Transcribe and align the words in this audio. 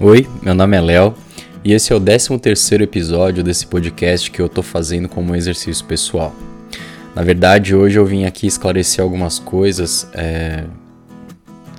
Oi, 0.00 0.28
meu 0.40 0.54
nome 0.54 0.76
é 0.76 0.80
Léo 0.80 1.12
e 1.64 1.72
esse 1.72 1.92
é 1.92 1.96
o 1.96 1.98
13 1.98 2.38
terceiro 2.38 2.84
episódio 2.84 3.42
desse 3.42 3.66
podcast 3.66 4.30
que 4.30 4.40
eu 4.40 4.48
tô 4.48 4.62
fazendo 4.62 5.08
como 5.08 5.32
um 5.32 5.34
exercício 5.34 5.84
pessoal. 5.86 6.32
Na 7.16 7.22
verdade, 7.22 7.74
hoje 7.74 7.98
eu 7.98 8.06
vim 8.06 8.24
aqui 8.24 8.46
esclarecer 8.46 9.02
algumas 9.02 9.40
coisas. 9.40 10.08
É... 10.14 10.62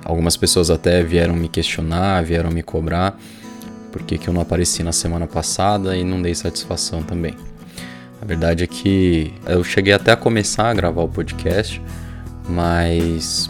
Algumas 0.04 0.36
pessoas 0.36 0.68
até 0.68 1.02
vieram 1.02 1.34
me 1.34 1.48
questionar, 1.48 2.22
vieram 2.22 2.50
me 2.50 2.62
cobrar 2.62 3.18
por 3.90 4.02
que, 4.02 4.18
que 4.18 4.28
eu 4.28 4.34
não 4.34 4.42
apareci 4.42 4.82
na 4.82 4.92
semana 4.92 5.26
passada 5.26 5.96
e 5.96 6.04
não 6.04 6.20
dei 6.20 6.34
satisfação 6.34 7.02
também. 7.02 7.34
A 8.20 8.24
verdade 8.26 8.64
é 8.64 8.66
que 8.66 9.32
eu 9.46 9.64
cheguei 9.64 9.94
até 9.94 10.12
a 10.12 10.16
começar 10.16 10.68
a 10.68 10.74
gravar 10.74 11.04
o 11.04 11.08
podcast, 11.08 11.80
mas 12.46 13.48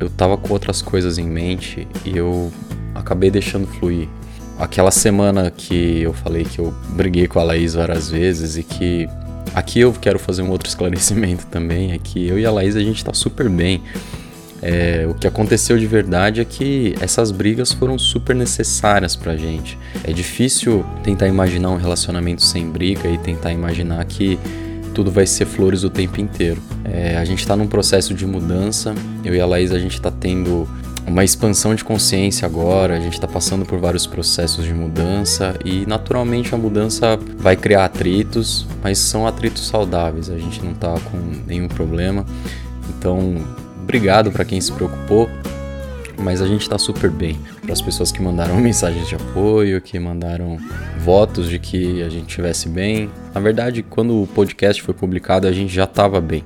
eu 0.00 0.08
tava 0.08 0.38
com 0.38 0.54
outras 0.54 0.80
coisas 0.80 1.18
em 1.18 1.26
mente 1.26 1.86
e 2.02 2.16
eu 2.16 2.50
acabei 2.98 3.30
deixando 3.30 3.66
fluir. 3.66 4.08
Aquela 4.58 4.90
semana 4.90 5.50
que 5.50 6.02
eu 6.02 6.12
falei 6.12 6.44
que 6.44 6.58
eu 6.58 6.72
briguei 6.90 7.28
com 7.28 7.38
a 7.38 7.42
Laís 7.42 7.74
várias 7.74 8.10
vezes 8.10 8.56
e 8.56 8.62
que 8.62 9.08
aqui 9.54 9.80
eu 9.80 9.92
quero 9.92 10.18
fazer 10.18 10.42
um 10.42 10.50
outro 10.50 10.68
esclarecimento 10.68 11.46
também, 11.46 11.92
é 11.92 11.98
que 11.98 12.26
eu 12.26 12.38
e 12.38 12.46
a 12.46 12.50
Laís 12.50 12.76
a 12.76 12.80
gente 12.80 13.04
tá 13.04 13.12
super 13.12 13.48
bem. 13.48 13.82
É, 14.62 15.06
o 15.08 15.14
que 15.14 15.26
aconteceu 15.26 15.78
de 15.78 15.86
verdade 15.86 16.40
é 16.40 16.44
que 16.44 16.94
essas 17.00 17.30
brigas 17.30 17.72
foram 17.72 17.98
super 17.98 18.34
necessárias 18.34 19.14
pra 19.14 19.36
gente. 19.36 19.78
É 20.02 20.12
difícil 20.12 20.84
tentar 21.04 21.28
imaginar 21.28 21.70
um 21.70 21.76
relacionamento 21.76 22.42
sem 22.42 22.68
briga 22.68 23.08
e 23.08 23.18
tentar 23.18 23.52
imaginar 23.52 24.04
que 24.06 24.38
tudo 24.94 25.10
vai 25.10 25.26
ser 25.26 25.44
flores 25.44 25.84
o 25.84 25.90
tempo 25.90 26.18
inteiro. 26.18 26.60
É, 26.82 27.18
a 27.18 27.24
gente 27.24 27.40
está 27.40 27.54
num 27.54 27.66
processo 27.66 28.14
de 28.14 28.24
mudança, 28.24 28.94
eu 29.22 29.34
e 29.34 29.40
a 29.40 29.44
Laís 29.44 29.70
a 29.70 29.78
gente 29.78 29.92
está 29.92 30.10
tendo 30.10 30.66
uma 31.06 31.22
expansão 31.22 31.74
de 31.74 31.84
consciência 31.84 32.46
agora, 32.46 32.96
a 32.96 33.00
gente 33.00 33.14
está 33.14 33.28
passando 33.28 33.64
por 33.64 33.78
vários 33.78 34.06
processos 34.06 34.64
de 34.64 34.74
mudança 34.74 35.54
e 35.64 35.86
naturalmente 35.86 36.54
a 36.54 36.58
mudança 36.58 37.18
vai 37.38 37.56
criar 37.56 37.84
atritos, 37.84 38.66
mas 38.82 38.98
são 38.98 39.26
atritos 39.26 39.66
saudáveis, 39.68 40.28
a 40.28 40.36
gente 40.36 40.62
não 40.62 40.72
está 40.72 40.94
com 41.10 41.16
nenhum 41.46 41.68
problema. 41.68 42.26
Então, 42.90 43.36
obrigado 43.82 44.32
para 44.32 44.44
quem 44.44 44.60
se 44.60 44.72
preocupou, 44.72 45.30
mas 46.18 46.42
a 46.42 46.46
gente 46.46 46.62
está 46.62 46.76
super 46.76 47.08
bem. 47.08 47.38
Para 47.62 47.72
as 47.72 47.80
pessoas 47.80 48.10
que 48.10 48.20
mandaram 48.20 48.56
mensagens 48.60 49.08
de 49.08 49.14
apoio, 49.14 49.80
que 49.80 49.98
mandaram 49.98 50.58
votos 50.98 51.48
de 51.48 51.58
que 51.58 52.02
a 52.02 52.08
gente 52.08 52.28
estivesse 52.28 52.68
bem. 52.68 53.08
Na 53.32 53.40
verdade, 53.40 53.82
quando 53.82 54.22
o 54.22 54.26
podcast 54.26 54.82
foi 54.82 54.92
publicado, 54.92 55.46
a 55.46 55.52
gente 55.52 55.72
já 55.72 55.84
estava 55.84 56.20
bem. 56.20 56.44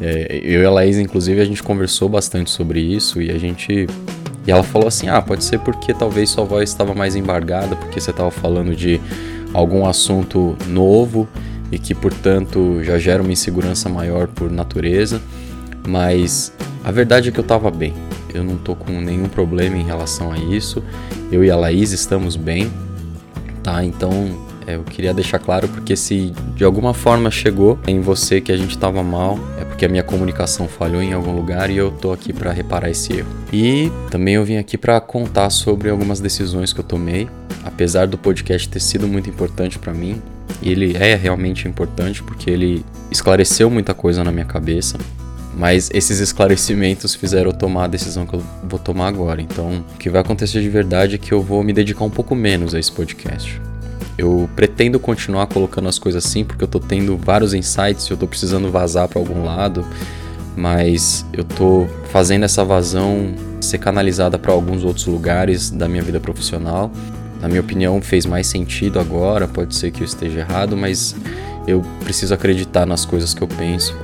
É, 0.00 0.40
eu 0.42 0.62
e 0.62 0.64
a 0.64 0.70
Laís, 0.70 0.98
inclusive, 0.98 1.40
a 1.40 1.44
gente 1.44 1.62
conversou 1.62 2.08
bastante 2.08 2.50
sobre 2.50 2.80
isso 2.80 3.20
e 3.20 3.30
a 3.30 3.38
gente. 3.38 3.86
E 4.46 4.50
ela 4.50 4.62
falou 4.62 4.88
assim: 4.88 5.08
ah, 5.08 5.20
pode 5.20 5.44
ser 5.44 5.58
porque 5.60 5.92
talvez 5.92 6.30
sua 6.30 6.44
voz 6.44 6.70
estava 6.70 6.94
mais 6.94 7.14
embargada, 7.14 7.76
porque 7.76 8.00
você 8.00 8.10
estava 8.10 8.30
falando 8.30 8.74
de 8.74 9.00
algum 9.52 9.86
assunto 9.86 10.56
novo 10.66 11.28
e 11.70 11.78
que, 11.78 11.94
portanto, 11.94 12.82
já 12.82 12.98
gera 12.98 13.22
uma 13.22 13.32
insegurança 13.32 13.88
maior 13.88 14.28
por 14.28 14.50
natureza. 14.50 15.20
Mas 15.86 16.52
a 16.84 16.90
verdade 16.90 17.28
é 17.28 17.32
que 17.32 17.38
eu 17.38 17.42
estava 17.42 17.70
bem. 17.70 17.94
Eu 18.32 18.42
não 18.42 18.56
tô 18.56 18.74
com 18.74 18.92
nenhum 19.00 19.28
problema 19.28 19.76
em 19.76 19.84
relação 19.84 20.32
a 20.32 20.38
isso. 20.38 20.82
Eu 21.30 21.44
e 21.44 21.50
a 21.50 21.56
Laís 21.56 21.92
estamos 21.92 22.36
bem, 22.36 22.72
tá? 23.62 23.84
Então 23.84 24.12
eu 24.66 24.82
queria 24.82 25.12
deixar 25.12 25.38
claro 25.38 25.68
porque 25.68 25.96
se 25.96 26.32
de 26.54 26.64
alguma 26.64 26.94
forma 26.94 27.30
chegou 27.30 27.78
em 27.86 28.00
você 28.00 28.40
que 28.40 28.52
a 28.52 28.56
gente 28.56 28.70
estava 28.70 29.02
mal, 29.02 29.38
é 29.60 29.64
porque 29.64 29.84
a 29.84 29.88
minha 29.88 30.02
comunicação 30.02 30.68
falhou 30.68 31.02
em 31.02 31.12
algum 31.12 31.34
lugar 31.34 31.70
e 31.70 31.76
eu 31.76 31.90
tô 31.90 32.12
aqui 32.12 32.32
para 32.32 32.52
reparar 32.52 32.90
esse 32.90 33.12
erro. 33.12 33.28
E 33.52 33.90
também 34.10 34.34
eu 34.34 34.44
vim 34.44 34.56
aqui 34.56 34.78
para 34.78 35.00
contar 35.00 35.50
sobre 35.50 35.90
algumas 35.90 36.20
decisões 36.20 36.72
que 36.72 36.80
eu 36.80 36.84
tomei, 36.84 37.28
apesar 37.64 38.06
do 38.06 38.18
podcast 38.18 38.68
ter 38.68 38.80
sido 38.80 39.06
muito 39.06 39.28
importante 39.28 39.78
para 39.78 39.92
mim. 39.92 40.20
Ele 40.62 40.96
é 40.96 41.14
realmente 41.14 41.66
importante 41.66 42.22
porque 42.22 42.50
ele 42.50 42.84
esclareceu 43.10 43.68
muita 43.68 43.94
coisa 43.94 44.22
na 44.22 44.30
minha 44.30 44.44
cabeça, 44.44 44.96
mas 45.54 45.90
esses 45.92 46.18
esclarecimentos 46.18 47.14
fizeram 47.14 47.50
eu 47.50 47.56
tomar 47.56 47.84
a 47.84 47.88
decisão 47.88 48.26
que 48.26 48.34
eu 48.34 48.42
vou 48.64 48.78
tomar 48.78 49.08
agora. 49.08 49.42
Então, 49.42 49.84
o 49.94 49.98
que 49.98 50.08
vai 50.08 50.20
acontecer 50.20 50.60
de 50.60 50.68
verdade 50.68 51.16
é 51.16 51.18
que 51.18 51.32
eu 51.32 51.42
vou 51.42 51.62
me 51.62 51.72
dedicar 51.72 52.04
um 52.04 52.10
pouco 52.10 52.34
menos 52.34 52.74
a 52.74 52.78
esse 52.78 52.92
podcast. 52.92 53.60
Eu 54.22 54.48
pretendo 54.54 55.00
continuar 55.00 55.48
colocando 55.48 55.88
as 55.88 55.98
coisas 55.98 56.24
assim, 56.24 56.44
porque 56.44 56.62
eu 56.62 56.68
tô 56.68 56.78
tendo 56.78 57.16
vários 57.16 57.54
insights, 57.54 58.08
eu 58.08 58.16
tô 58.16 58.28
precisando 58.28 58.70
vazar 58.70 59.08
para 59.08 59.18
algum 59.18 59.44
lado, 59.44 59.84
mas 60.56 61.26
eu 61.32 61.42
tô 61.42 61.88
fazendo 62.10 62.44
essa 62.44 62.64
vazão 62.64 63.34
ser 63.60 63.78
canalizada 63.78 64.38
para 64.38 64.52
alguns 64.52 64.84
outros 64.84 65.06
lugares 65.06 65.70
da 65.70 65.88
minha 65.88 66.02
vida 66.02 66.20
profissional. 66.20 66.90
Na 67.40 67.48
minha 67.48 67.60
opinião, 67.60 68.00
fez 68.00 68.24
mais 68.24 68.46
sentido 68.46 69.00
agora, 69.00 69.48
pode 69.48 69.74
ser 69.74 69.90
que 69.90 70.02
eu 70.02 70.04
esteja 70.04 70.40
errado, 70.40 70.76
mas 70.76 71.16
eu 71.66 71.82
preciso 72.04 72.32
acreditar 72.32 72.86
nas 72.86 73.04
coisas 73.04 73.34
que 73.34 73.42
eu 73.42 73.48
penso 73.48 73.96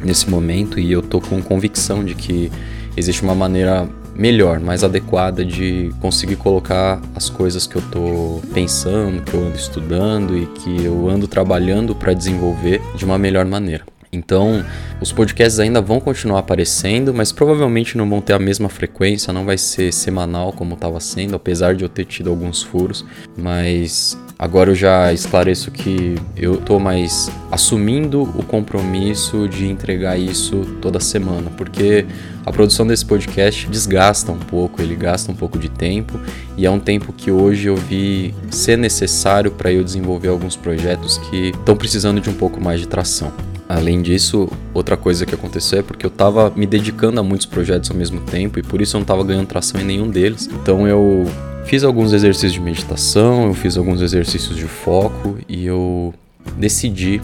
nesse 0.00 0.30
momento 0.30 0.78
e 0.78 0.92
eu 0.92 1.02
tô 1.02 1.20
com 1.20 1.42
convicção 1.42 2.04
de 2.04 2.14
que 2.14 2.52
existe 2.96 3.22
uma 3.22 3.34
maneira 3.34 3.88
melhor, 4.20 4.60
mais 4.60 4.84
adequada 4.84 5.42
de 5.42 5.90
conseguir 5.98 6.36
colocar 6.36 7.00
as 7.14 7.30
coisas 7.30 7.66
que 7.66 7.76
eu 7.76 7.82
tô 7.90 8.42
pensando, 8.52 9.22
que 9.22 9.32
eu 9.32 9.46
ando 9.46 9.56
estudando 9.56 10.36
e 10.36 10.44
que 10.46 10.84
eu 10.84 11.08
ando 11.08 11.26
trabalhando 11.26 11.94
para 11.94 12.12
desenvolver 12.12 12.82
de 12.94 13.06
uma 13.06 13.16
melhor 13.16 13.46
maneira. 13.46 13.82
Então, 14.12 14.62
os 15.00 15.10
podcasts 15.10 15.58
ainda 15.58 15.80
vão 15.80 16.00
continuar 16.00 16.40
aparecendo, 16.40 17.14
mas 17.14 17.32
provavelmente 17.32 17.96
não 17.96 18.10
vão 18.10 18.20
ter 18.20 18.34
a 18.34 18.38
mesma 18.38 18.68
frequência, 18.68 19.32
não 19.32 19.46
vai 19.46 19.56
ser 19.56 19.90
semanal 19.90 20.52
como 20.52 20.74
estava 20.74 21.00
sendo, 21.00 21.36
apesar 21.36 21.74
de 21.74 21.84
eu 21.84 21.88
ter 21.88 22.04
tido 22.04 22.28
alguns 22.28 22.62
furos, 22.62 23.04
mas 23.38 24.18
Agora 24.40 24.70
eu 24.70 24.74
já 24.74 25.12
esclareço 25.12 25.70
que 25.70 26.14
eu 26.34 26.56
tô 26.56 26.78
mais 26.78 27.30
assumindo 27.52 28.22
o 28.22 28.42
compromisso 28.42 29.46
de 29.46 29.68
entregar 29.68 30.18
isso 30.18 30.62
toda 30.80 30.98
semana, 30.98 31.50
porque 31.58 32.06
a 32.46 32.50
produção 32.50 32.86
desse 32.86 33.04
podcast 33.04 33.68
desgasta 33.68 34.32
um 34.32 34.38
pouco, 34.38 34.80
ele 34.80 34.96
gasta 34.96 35.30
um 35.30 35.34
pouco 35.34 35.58
de 35.58 35.68
tempo 35.68 36.18
e 36.56 36.64
é 36.64 36.70
um 36.70 36.80
tempo 36.80 37.12
que 37.12 37.30
hoje 37.30 37.68
eu 37.68 37.76
vi 37.76 38.34
ser 38.50 38.78
necessário 38.78 39.50
para 39.50 39.70
eu 39.70 39.84
desenvolver 39.84 40.28
alguns 40.28 40.56
projetos 40.56 41.18
que 41.18 41.50
estão 41.50 41.76
precisando 41.76 42.18
de 42.18 42.30
um 42.30 42.34
pouco 42.34 42.58
mais 42.58 42.80
de 42.80 42.88
tração. 42.88 43.30
Além 43.68 44.00
disso, 44.00 44.48
outra 44.72 44.96
coisa 44.96 45.26
que 45.26 45.34
aconteceu 45.34 45.80
é 45.80 45.82
porque 45.82 46.06
eu 46.06 46.10
estava 46.10 46.50
me 46.56 46.64
dedicando 46.64 47.20
a 47.20 47.22
muitos 47.22 47.46
projetos 47.46 47.90
ao 47.90 47.96
mesmo 47.96 48.20
tempo 48.22 48.58
e 48.58 48.62
por 48.62 48.80
isso 48.80 48.96
eu 48.96 49.00
não 49.00 49.02
estava 49.02 49.22
ganhando 49.22 49.48
tração 49.48 49.78
em 49.78 49.84
nenhum 49.84 50.08
deles. 50.08 50.48
Então 50.50 50.88
eu 50.88 51.26
Fiz 51.64 51.84
alguns 51.84 52.12
exercícios 52.12 52.52
de 52.52 52.60
meditação, 52.60 53.46
eu 53.46 53.54
fiz 53.54 53.76
alguns 53.76 54.00
exercícios 54.02 54.56
de 54.56 54.64
foco 54.64 55.38
e 55.48 55.66
eu 55.66 56.12
decidi 56.56 57.20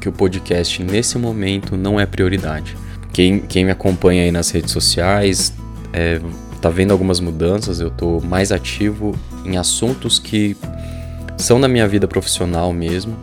que 0.00 0.08
o 0.08 0.12
podcast 0.12 0.82
nesse 0.82 1.18
momento 1.18 1.76
não 1.76 1.98
é 1.98 2.06
prioridade. 2.06 2.76
Quem, 3.12 3.40
quem 3.40 3.64
me 3.64 3.70
acompanha 3.70 4.24
aí 4.24 4.32
nas 4.32 4.50
redes 4.50 4.72
sociais 4.72 5.52
é, 5.92 6.20
tá 6.60 6.68
vendo 6.68 6.90
algumas 6.90 7.20
mudanças, 7.20 7.80
eu 7.80 7.90
tô 7.90 8.20
mais 8.20 8.50
ativo 8.50 9.14
em 9.44 9.56
assuntos 9.56 10.18
que 10.18 10.56
são 11.36 11.60
da 11.60 11.68
minha 11.68 11.86
vida 11.86 12.08
profissional 12.08 12.72
mesmo. 12.72 13.16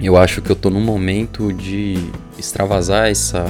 Eu 0.00 0.16
acho 0.16 0.42
que 0.42 0.50
eu 0.50 0.56
tô 0.56 0.70
num 0.70 0.80
momento 0.80 1.52
de 1.52 1.98
extravasar 2.38 3.08
essa, 3.08 3.46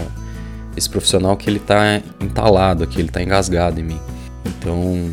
esse 0.77 0.89
profissional 0.89 1.37
que 1.37 1.49
ele 1.49 1.59
tá 1.59 2.01
entalado 2.21 2.84
aqui, 2.84 3.01
ele 3.01 3.09
tá 3.09 3.22
engasgado 3.22 3.81
em 3.81 3.84
mim. 3.84 4.01
Então, 4.45 5.11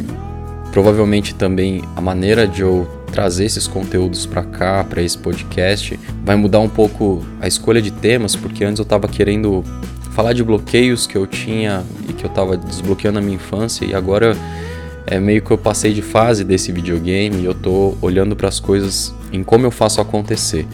Provavelmente 0.72 1.36
também 1.36 1.84
a 1.96 2.02
maneira 2.02 2.48
de 2.48 2.62
eu 2.62 2.88
trazer 3.12 3.46
esses 3.46 3.68
conteúdos 3.68 4.26
para 4.26 4.44
cá, 4.44 4.84
para 4.84 5.02
esse 5.02 5.18
podcast, 5.18 6.00
vai 6.24 6.36
mudar 6.36 6.60
um 6.60 6.70
pouco 6.70 7.26
a 7.42 7.48
escolha 7.48 7.82
de 7.82 7.92
temas, 7.92 8.36
porque 8.36 8.64
antes 8.64 8.80
eu 8.80 8.84
estava 8.84 9.08
querendo 9.08 9.64
falar 10.12 10.34
de 10.34 10.44
bloqueios 10.44 11.06
que 11.06 11.18
eu 11.18 11.28
tinha 11.28 11.84
e 12.08 12.14
que 12.14 12.24
eu 12.24 12.30
estava 12.30 12.56
desbloqueando 12.58 13.20
na 13.20 13.26
minha 13.26 13.36
infância 13.36 13.86
e 13.86 13.94
agora 13.94 14.36
é 15.08 15.20
meio 15.20 15.42
que 15.42 15.52
eu 15.52 15.58
passei 15.58 15.94
de 15.94 16.02
fase 16.02 16.44
desse 16.44 16.72
videogame 16.72 17.42
e 17.42 17.46
eu 17.46 17.54
tô 17.54 17.96
olhando 18.02 18.36
para 18.36 18.48
as 18.48 18.60
coisas 18.60 19.14
em 19.32 19.44
como 19.44 19.66
eu 19.66 19.72
faço 19.72 20.00
acontecer. 20.00 20.66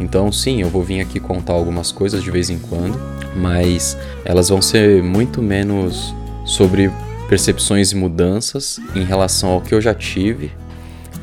Então, 0.00 0.30
sim, 0.32 0.62
eu 0.62 0.68
vou 0.68 0.82
vir 0.82 1.00
aqui 1.00 1.20
contar 1.20 1.52
algumas 1.52 1.92
coisas 1.92 2.22
de 2.22 2.30
vez 2.30 2.50
em 2.50 2.58
quando, 2.58 2.98
mas 3.36 3.96
elas 4.24 4.48
vão 4.48 4.62
ser 4.62 5.02
muito 5.02 5.42
menos 5.42 6.14
sobre 6.44 6.90
percepções 7.32 7.92
e 7.92 7.96
mudanças 7.96 8.78
em 8.94 9.04
relação 9.04 9.48
ao 9.48 9.62
que 9.62 9.74
eu 9.74 9.80
já 9.80 9.94
tive 9.94 10.52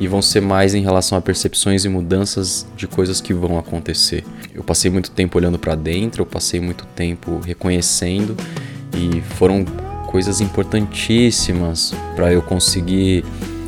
e 0.00 0.08
vão 0.08 0.20
ser 0.20 0.40
mais 0.40 0.74
em 0.74 0.82
relação 0.82 1.16
a 1.16 1.20
percepções 1.20 1.84
e 1.84 1.88
mudanças 1.88 2.66
de 2.76 2.88
coisas 2.88 3.20
que 3.20 3.32
vão 3.32 3.56
acontecer. 3.56 4.24
Eu 4.52 4.64
passei 4.64 4.90
muito 4.90 5.12
tempo 5.12 5.38
olhando 5.38 5.56
para 5.56 5.76
dentro, 5.76 6.22
eu 6.22 6.26
passei 6.26 6.58
muito 6.58 6.84
tempo 6.96 7.38
reconhecendo 7.38 8.36
e 8.92 9.20
foram 9.36 9.64
coisas 10.08 10.40
importantíssimas 10.40 11.94
para 12.16 12.32
eu 12.32 12.42
conseguir 12.42 13.24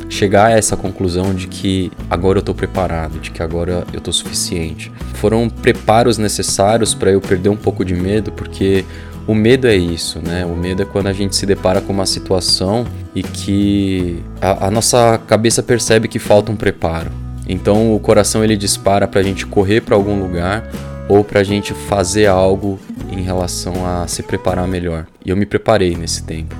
chegar 0.09 0.47
a 0.47 0.51
essa 0.51 0.75
conclusão 0.75 1.33
de 1.33 1.47
que 1.47 1.93
agora 2.09 2.39
eu 2.39 2.41
estou 2.41 2.53
preparado, 2.53 3.21
de 3.21 3.31
que 3.31 3.41
agora 3.41 3.87
eu 3.93 3.99
estou 3.99 4.13
suficiente. 4.13 4.91
Foram 5.13 5.47
preparos 5.49 6.17
necessários 6.17 6.93
para 6.93 7.09
eu 7.09 7.21
perder 7.21 7.47
um 7.47 7.55
pouco 7.55 7.85
de 7.85 7.95
medo, 7.95 8.33
porque 8.33 8.83
o 9.25 9.33
medo 9.33 9.67
é 9.67 9.75
isso, 9.75 10.19
né? 10.19 10.45
O 10.45 10.55
medo 10.55 10.81
é 10.81 10.85
quando 10.85 11.07
a 11.07 11.13
gente 11.13 11.35
se 11.35 11.45
depara 11.45 11.79
com 11.79 11.93
uma 11.93 12.05
situação 12.05 12.85
e 13.15 13.23
que 13.23 14.21
a, 14.41 14.67
a 14.67 14.71
nossa 14.71 15.19
cabeça 15.27 15.63
percebe 15.63 16.07
que 16.07 16.19
falta 16.19 16.51
um 16.51 16.55
preparo. 16.55 17.11
Então 17.47 17.95
o 17.95 17.99
coração 17.99 18.43
ele 18.43 18.57
dispara 18.57 19.07
para 19.07 19.21
a 19.21 19.23
gente 19.23 19.45
correr 19.45 19.81
para 19.81 19.95
algum 19.95 20.19
lugar 20.21 20.69
ou 21.07 21.23
para 21.23 21.41
a 21.41 21.43
gente 21.43 21.73
fazer 21.73 22.27
algo 22.27 22.79
em 23.11 23.21
relação 23.21 23.85
a 23.85 24.07
se 24.07 24.23
preparar 24.23 24.67
melhor. 24.67 25.05
E 25.25 25.29
eu 25.29 25.37
me 25.37 25.45
preparei 25.45 25.95
nesse 25.95 26.23
tempo. 26.23 26.55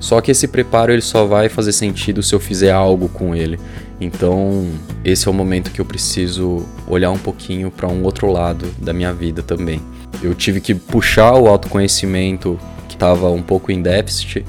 Só 0.00 0.20
que 0.20 0.30
esse 0.30 0.46
preparo 0.46 0.92
ele 0.92 1.02
só 1.02 1.24
vai 1.24 1.48
fazer 1.48 1.72
sentido 1.72 2.22
se 2.22 2.34
eu 2.34 2.40
fizer 2.40 2.72
algo 2.72 3.08
com 3.08 3.34
ele. 3.34 3.58
Então, 4.00 4.66
esse 5.04 5.26
é 5.26 5.30
o 5.30 5.34
momento 5.34 5.70
que 5.70 5.80
eu 5.80 5.84
preciso 5.84 6.64
olhar 6.86 7.10
um 7.10 7.18
pouquinho 7.18 7.70
para 7.70 7.88
um 7.88 8.04
outro 8.04 8.30
lado 8.30 8.66
da 8.78 8.92
minha 8.92 9.12
vida 9.12 9.42
também. 9.42 9.80
Eu 10.22 10.34
tive 10.34 10.60
que 10.60 10.74
puxar 10.74 11.34
o 11.34 11.48
autoconhecimento 11.48 12.58
que 12.88 12.94
estava 12.94 13.30
um 13.30 13.42
pouco 13.42 13.72
em 13.72 13.82
déficit, 13.82 14.44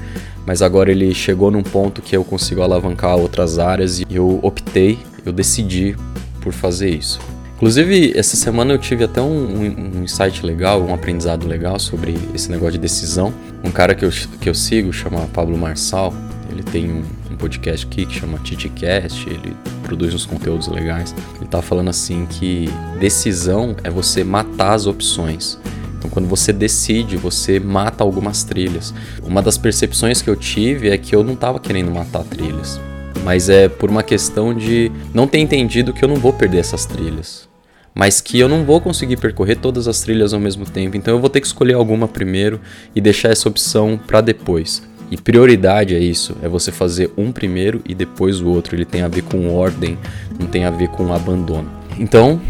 mas 0.46 0.62
agora 0.62 0.90
ele 0.90 1.12
chegou 1.14 1.50
num 1.50 1.62
ponto 1.62 2.00
que 2.00 2.16
eu 2.16 2.24
consigo 2.24 2.62
alavancar 2.62 3.16
outras 3.16 3.58
áreas 3.58 4.00
e 4.00 4.06
eu 4.10 4.38
optei, 4.42 4.98
eu 5.24 5.32
decidi 5.32 5.96
por 6.40 6.52
fazer 6.52 6.90
isso. 6.90 7.20
Inclusive, 7.56 8.14
essa 8.16 8.38
semana 8.38 8.72
eu 8.72 8.78
tive 8.78 9.04
até 9.04 9.20
um, 9.20 9.60
um, 9.60 10.02
insight 10.02 10.46
legal, 10.46 10.80
um 10.80 10.94
aprendizado 10.94 11.46
legal 11.46 11.78
sobre 11.78 12.16
esse 12.34 12.50
negócio 12.50 12.72
de 12.72 12.78
decisão. 12.78 13.34
Um 13.62 13.70
cara 13.70 13.94
que 13.94 14.02
eu, 14.02 14.10
que 14.40 14.48
eu 14.48 14.54
sigo 14.54 14.90
chama 14.94 15.28
Pablo 15.34 15.58
Marçal, 15.58 16.14
ele 16.50 16.62
tem 16.62 16.90
um, 16.90 17.02
um 17.30 17.36
podcast 17.36 17.86
aqui 17.86 18.04
que 18.04 18.14
chama 18.14 18.38
TitiCast, 18.38 19.28
ele 19.28 19.56
produz 19.82 20.12
uns 20.12 20.26
conteúdos 20.26 20.68
legais. 20.68 21.14
Ele 21.36 21.46
tá 21.46 21.62
falando 21.62 21.88
assim 21.88 22.26
que 22.26 22.68
decisão 22.98 23.76
é 23.84 23.90
você 23.90 24.24
matar 24.24 24.74
as 24.74 24.86
opções. 24.86 25.58
Então, 25.98 26.10
quando 26.10 26.28
você 26.28 26.52
decide, 26.52 27.16
você 27.16 27.60
mata 27.60 28.02
algumas 28.02 28.42
trilhas. 28.42 28.92
Uma 29.22 29.42
das 29.42 29.58
percepções 29.58 30.22
que 30.22 30.30
eu 30.30 30.36
tive 30.36 30.88
é 30.88 30.98
que 30.98 31.14
eu 31.14 31.22
não 31.22 31.34
estava 31.34 31.60
querendo 31.60 31.90
matar 31.90 32.24
trilhas, 32.24 32.80
mas 33.22 33.48
é 33.48 33.68
por 33.68 33.90
uma 33.90 34.02
questão 34.02 34.54
de 34.54 34.90
não 35.12 35.26
ter 35.26 35.38
entendido 35.38 35.92
que 35.92 36.04
eu 36.04 36.08
não 36.08 36.16
vou 36.16 36.32
perder 36.32 36.58
essas 36.58 36.86
trilhas 36.86 37.48
mas 37.94 38.20
que 38.20 38.38
eu 38.38 38.48
não 38.48 38.64
vou 38.64 38.80
conseguir 38.80 39.16
percorrer 39.16 39.56
todas 39.56 39.88
as 39.88 40.00
trilhas 40.00 40.32
ao 40.32 40.40
mesmo 40.40 40.64
tempo, 40.64 40.96
então 40.96 41.14
eu 41.14 41.20
vou 41.20 41.28
ter 41.28 41.40
que 41.40 41.46
escolher 41.46 41.74
alguma 41.74 42.06
primeiro 42.06 42.60
e 42.94 43.00
deixar 43.00 43.30
essa 43.30 43.48
opção 43.48 43.98
para 44.06 44.20
depois. 44.20 44.82
E 45.10 45.16
prioridade 45.16 45.94
é 45.94 45.98
isso, 45.98 46.36
é 46.42 46.48
você 46.48 46.70
fazer 46.70 47.10
um 47.16 47.32
primeiro 47.32 47.82
e 47.86 47.94
depois 47.94 48.40
o 48.40 48.48
outro. 48.48 48.76
Ele 48.76 48.84
tem 48.84 49.02
a 49.02 49.08
ver 49.08 49.22
com 49.22 49.52
ordem, 49.54 49.98
não 50.38 50.46
tem 50.46 50.64
a 50.64 50.70
ver 50.70 50.88
com 50.88 51.12
abandono. 51.12 51.68
Então, 51.98 52.40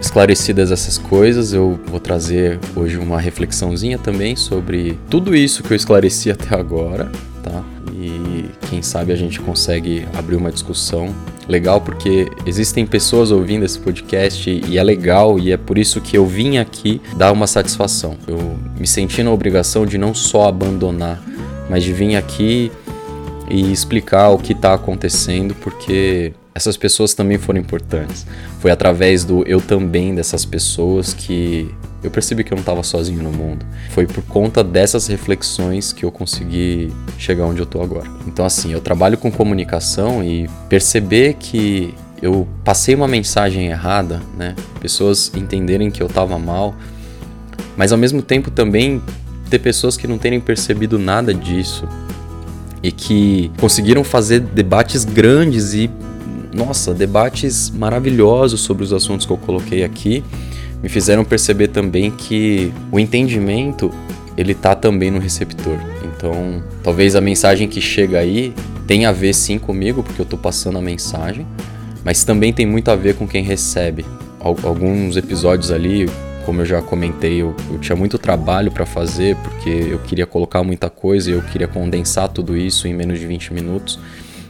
esclarecidas 0.00 0.70
essas 0.70 0.96
coisas, 0.96 1.52
eu 1.52 1.78
vou 1.86 2.00
trazer 2.00 2.58
hoje 2.74 2.96
uma 2.96 3.20
reflexãozinha 3.20 3.98
também 3.98 4.36
sobre 4.36 4.98
tudo 5.10 5.36
isso 5.36 5.62
que 5.62 5.72
eu 5.72 5.76
esclareci 5.76 6.30
até 6.32 6.54
agora, 6.54 7.10
tá? 7.42 7.62
E 7.92 8.46
quem 8.70 8.80
sabe 8.80 9.12
a 9.12 9.16
gente 9.16 9.40
consegue 9.40 10.06
abrir 10.14 10.36
uma 10.36 10.52
discussão 10.52 11.12
legal 11.48 11.80
porque 11.80 12.30
existem 12.46 12.86
pessoas 12.86 13.32
ouvindo 13.32 13.64
esse 13.64 13.78
podcast 13.78 14.48
e 14.50 14.78
é 14.78 14.82
legal 14.82 15.38
e 15.38 15.50
é 15.50 15.56
por 15.56 15.78
isso 15.78 16.00
que 16.00 16.16
eu 16.16 16.26
vim 16.26 16.58
aqui 16.58 17.00
dar 17.16 17.32
uma 17.32 17.46
satisfação. 17.46 18.16
Eu 18.26 18.56
me 18.78 18.86
senti 18.86 19.22
na 19.22 19.32
obrigação 19.32 19.84
de 19.84 19.98
não 19.98 20.14
só 20.14 20.46
abandonar, 20.46 21.20
mas 21.68 21.82
de 21.82 21.92
vir 21.92 22.16
aqui 22.16 22.72
e 23.50 23.72
explicar 23.72 24.30
o 24.30 24.38
que 24.38 24.52
está 24.52 24.74
acontecendo 24.74 25.54
porque 25.54 26.32
essas 26.54 26.76
pessoas 26.76 27.14
também 27.14 27.38
foram 27.38 27.60
importantes. 27.60 28.26
Foi 28.60 28.70
através 28.70 29.24
do 29.24 29.46
eu 29.46 29.60
também 29.60 30.14
dessas 30.14 30.44
pessoas 30.44 31.14
que 31.14 31.72
eu 32.02 32.10
percebi 32.10 32.44
que 32.44 32.52
eu 32.52 32.56
não 32.56 32.60
estava 32.60 32.82
sozinho 32.82 33.22
no 33.22 33.32
mundo. 33.32 33.64
Foi 33.90 34.06
por 34.06 34.22
conta 34.24 34.62
dessas 34.62 35.06
reflexões 35.06 35.92
que 35.92 36.04
eu 36.04 36.12
consegui 36.12 36.92
chegar 37.16 37.44
onde 37.44 37.60
eu 37.60 37.64
estou 37.64 37.82
agora. 37.82 38.08
Então, 38.26 38.44
assim, 38.44 38.72
eu 38.72 38.80
trabalho 38.80 39.16
com 39.16 39.30
comunicação 39.30 40.22
e 40.22 40.48
perceber 40.68 41.34
que 41.34 41.94
eu 42.20 42.46
passei 42.64 42.94
uma 42.94 43.08
mensagem 43.08 43.66
errada, 43.66 44.20
né? 44.36 44.54
Pessoas 44.80 45.32
entenderem 45.34 45.90
que 45.90 46.02
eu 46.02 46.06
estava 46.06 46.38
mal, 46.38 46.74
mas 47.76 47.92
ao 47.92 47.98
mesmo 47.98 48.22
tempo 48.22 48.50
também 48.50 49.00
ter 49.48 49.58
pessoas 49.58 49.96
que 49.96 50.06
não 50.06 50.18
terem 50.18 50.40
percebido 50.40 50.98
nada 50.98 51.32
disso 51.34 51.88
e 52.82 52.92
que 52.92 53.50
conseguiram 53.58 54.04
fazer 54.04 54.40
debates 54.40 55.04
grandes 55.04 55.74
e 55.74 55.90
nossa, 56.52 56.94
debates 56.94 57.70
maravilhosos 57.70 58.60
sobre 58.60 58.82
os 58.82 58.92
assuntos 58.92 59.26
que 59.26 59.32
eu 59.32 59.36
coloquei 59.36 59.84
aqui 59.84 60.24
me 60.82 60.88
fizeram 60.88 61.24
perceber 61.24 61.68
também 61.68 62.10
que 62.10 62.72
o 62.90 62.98
entendimento 62.98 63.90
ele 64.36 64.54
tá 64.54 64.74
também 64.74 65.10
no 65.10 65.18
receptor. 65.18 65.76
Então, 66.04 66.62
talvez 66.82 67.16
a 67.16 67.20
mensagem 67.20 67.68
que 67.68 67.80
chega 67.80 68.18
aí 68.18 68.54
tenha 68.86 69.08
a 69.08 69.12
ver 69.12 69.34
sim 69.34 69.58
comigo, 69.58 70.02
porque 70.02 70.22
eu 70.22 70.26
tô 70.26 70.38
passando 70.38 70.78
a 70.78 70.80
mensagem, 70.80 71.46
mas 72.04 72.24
também 72.24 72.52
tem 72.52 72.64
muito 72.64 72.90
a 72.90 72.96
ver 72.96 73.16
com 73.16 73.26
quem 73.26 73.42
recebe. 73.42 74.06
Alguns 74.40 75.16
episódios 75.16 75.72
ali, 75.72 76.08
como 76.48 76.62
eu 76.62 76.64
já 76.64 76.80
comentei, 76.80 77.42
eu, 77.42 77.54
eu 77.70 77.78
tinha 77.78 77.94
muito 77.94 78.16
trabalho 78.16 78.72
para 78.72 78.86
fazer, 78.86 79.36
porque 79.36 79.68
eu 79.68 79.98
queria 79.98 80.24
colocar 80.24 80.64
muita 80.64 80.88
coisa 80.88 81.30
e 81.30 81.34
eu 81.34 81.42
queria 81.42 81.68
condensar 81.68 82.26
tudo 82.30 82.56
isso 82.56 82.88
em 82.88 82.94
menos 82.94 83.20
de 83.20 83.26
20 83.26 83.52
minutos. 83.52 83.98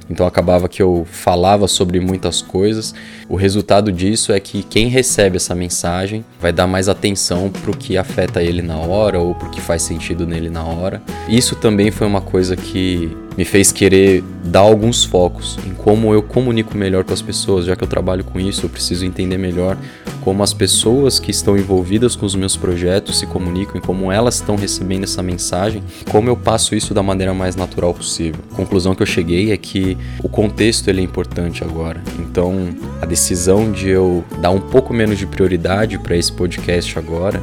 Então 0.08 0.24
acabava 0.24 0.68
que 0.68 0.80
eu 0.80 1.04
falava 1.10 1.66
sobre 1.66 1.98
muitas 1.98 2.40
coisas. 2.40 2.94
O 3.28 3.34
resultado 3.34 3.90
disso 3.90 4.32
é 4.32 4.38
que 4.38 4.62
quem 4.62 4.86
recebe 4.86 5.38
essa 5.38 5.56
mensagem 5.56 6.24
vai 6.40 6.52
dar 6.52 6.68
mais 6.68 6.88
atenção 6.88 7.50
para 7.50 7.72
o 7.72 7.76
que 7.76 7.98
afeta 7.98 8.40
ele 8.40 8.62
na 8.62 8.76
hora 8.76 9.18
ou 9.18 9.34
para 9.34 9.48
o 9.48 9.50
que 9.50 9.60
faz 9.60 9.82
sentido 9.82 10.24
nele 10.24 10.48
na 10.48 10.62
hora. 10.62 11.02
Isso 11.28 11.56
também 11.56 11.90
foi 11.90 12.06
uma 12.06 12.20
coisa 12.20 12.54
que 12.54 13.10
me 13.38 13.44
fez 13.44 13.70
querer 13.70 14.24
dar 14.42 14.62
alguns 14.62 15.04
focos 15.04 15.56
em 15.64 15.72
como 15.72 16.12
eu 16.12 16.20
comunico 16.24 16.76
melhor 16.76 17.04
com 17.04 17.14
as 17.14 17.22
pessoas, 17.22 17.66
já 17.66 17.76
que 17.76 17.84
eu 17.84 17.86
trabalho 17.86 18.24
com 18.24 18.40
isso, 18.40 18.66
eu 18.66 18.68
preciso 18.68 19.06
entender 19.06 19.38
melhor 19.38 19.78
como 20.24 20.42
as 20.42 20.52
pessoas 20.52 21.20
que 21.20 21.30
estão 21.30 21.56
envolvidas 21.56 22.16
com 22.16 22.26
os 22.26 22.34
meus 22.34 22.56
projetos 22.56 23.20
se 23.20 23.28
comunicam 23.28 23.76
e 23.76 23.80
como 23.80 24.10
elas 24.10 24.34
estão 24.34 24.56
recebendo 24.56 25.04
essa 25.04 25.22
mensagem, 25.22 25.84
como 26.10 26.28
eu 26.28 26.36
passo 26.36 26.74
isso 26.74 26.92
da 26.92 27.00
maneira 27.00 27.32
mais 27.32 27.54
natural 27.54 27.94
possível. 27.94 28.40
A 28.50 28.56
conclusão 28.56 28.92
que 28.92 29.02
eu 29.02 29.06
cheguei 29.06 29.52
é 29.52 29.56
que 29.56 29.96
o 30.20 30.28
contexto 30.28 30.88
ele 30.88 31.00
é 31.00 31.04
importante 31.04 31.62
agora. 31.62 32.02
Então, 32.18 32.70
a 33.00 33.06
decisão 33.06 33.70
de 33.70 33.88
eu 33.88 34.24
dar 34.40 34.50
um 34.50 34.60
pouco 34.60 34.92
menos 34.92 35.16
de 35.16 35.26
prioridade 35.26 35.96
para 36.00 36.16
esse 36.16 36.32
podcast 36.32 36.98
agora 36.98 37.40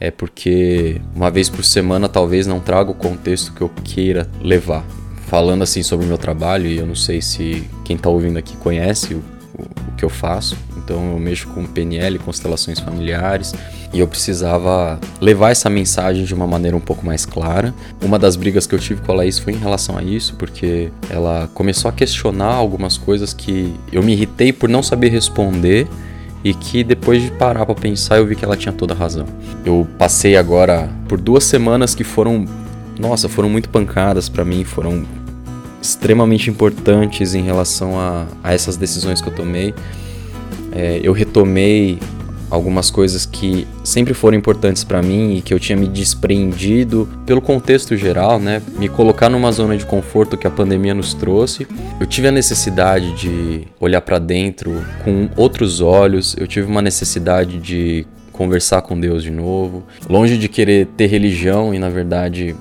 é 0.00 0.10
porque 0.10 1.00
uma 1.14 1.30
vez 1.30 1.48
por 1.48 1.64
semana 1.64 2.08
talvez 2.08 2.44
não 2.44 2.58
traga 2.58 2.90
o 2.90 2.94
contexto 2.94 3.52
que 3.52 3.60
eu 3.60 3.70
queira 3.84 4.28
levar 4.42 4.84
falando 5.28 5.62
assim 5.62 5.82
sobre 5.82 6.06
o 6.06 6.08
meu 6.08 6.18
trabalho, 6.18 6.66
e 6.66 6.78
eu 6.78 6.86
não 6.86 6.94
sei 6.94 7.20
se 7.20 7.64
quem 7.84 7.96
está 7.96 8.08
ouvindo 8.08 8.38
aqui 8.38 8.56
conhece 8.56 9.14
o, 9.14 9.18
o, 9.58 9.62
o, 9.62 9.96
que 9.96 10.04
eu 10.04 10.08
faço. 10.08 10.56
Então 10.78 11.12
eu 11.12 11.18
mexo 11.18 11.46
com 11.48 11.66
PNL, 11.66 12.18
constelações 12.18 12.80
familiares, 12.80 13.54
e 13.92 14.00
eu 14.00 14.08
precisava 14.08 14.98
levar 15.20 15.50
essa 15.50 15.68
mensagem 15.68 16.24
de 16.24 16.32
uma 16.32 16.46
maneira 16.46 16.76
um 16.76 16.80
pouco 16.80 17.04
mais 17.04 17.26
clara. 17.26 17.74
Uma 18.02 18.18
das 18.18 18.36
brigas 18.36 18.66
que 18.66 18.74
eu 18.74 18.78
tive 18.78 19.02
com 19.02 19.12
a 19.12 19.16
Laís 19.16 19.38
foi 19.38 19.52
em 19.52 19.58
relação 19.58 19.98
a 19.98 20.02
isso, 20.02 20.34
porque 20.36 20.90
ela 21.10 21.48
começou 21.52 21.90
a 21.90 21.92
questionar 21.92 22.54
algumas 22.54 22.96
coisas 22.96 23.34
que 23.34 23.74
eu 23.92 24.02
me 24.02 24.12
irritei 24.12 24.50
por 24.50 24.68
não 24.68 24.82
saber 24.82 25.10
responder 25.10 25.86
e 26.42 26.54
que 26.54 26.82
depois 26.82 27.22
de 27.22 27.30
parar 27.32 27.66
para 27.66 27.74
pensar 27.74 28.16
eu 28.16 28.26
vi 28.26 28.34
que 28.34 28.44
ela 28.44 28.56
tinha 28.56 28.72
toda 28.72 28.94
a 28.94 28.96
razão. 28.96 29.26
Eu 29.64 29.86
passei 29.98 30.38
agora 30.38 30.88
por 31.06 31.20
duas 31.20 31.44
semanas 31.44 31.94
que 31.94 32.04
foram 32.04 32.46
nossa, 32.98 33.28
foram 33.28 33.48
muito 33.48 33.68
pancadas 33.68 34.28
para 34.28 34.44
mim, 34.44 34.64
foram 34.64 35.06
extremamente 35.80 36.50
importantes 36.50 37.34
em 37.34 37.42
relação 37.42 37.98
a, 37.98 38.26
a 38.42 38.52
essas 38.52 38.76
decisões 38.76 39.20
que 39.20 39.28
eu 39.28 39.34
tomei. 39.34 39.74
É, 40.72 41.00
eu 41.02 41.12
retomei 41.12 41.98
algumas 42.50 42.90
coisas 42.90 43.26
que 43.26 43.66
sempre 43.84 44.14
foram 44.14 44.36
importantes 44.36 44.82
para 44.82 45.02
mim 45.02 45.36
e 45.36 45.42
que 45.42 45.52
eu 45.52 45.60
tinha 45.60 45.76
me 45.76 45.86
despreendido 45.86 47.08
pelo 47.26 47.40
contexto 47.40 47.96
geral, 47.96 48.38
né? 48.38 48.62
Me 48.78 48.88
colocar 48.88 49.28
numa 49.28 49.52
zona 49.52 49.76
de 49.76 49.84
conforto 49.84 50.36
que 50.36 50.46
a 50.46 50.50
pandemia 50.50 50.94
nos 50.94 51.14
trouxe. 51.14 51.66
Eu 52.00 52.06
tive 52.06 52.28
a 52.28 52.32
necessidade 52.32 53.12
de 53.12 53.68
olhar 53.78 54.00
para 54.00 54.18
dentro 54.18 54.82
com 55.04 55.28
outros 55.36 55.80
olhos. 55.80 56.34
Eu 56.38 56.46
tive 56.46 56.66
uma 56.66 56.82
necessidade 56.82 57.58
de 57.58 58.06
conversar 58.32 58.82
com 58.82 58.98
Deus 58.98 59.22
de 59.22 59.32
novo, 59.32 59.82
longe 60.08 60.38
de 60.38 60.48
querer 60.48 60.86
ter 60.96 61.06
religião 61.06 61.74
e 61.74 61.78
na 61.78 61.88
verdade 61.88 62.54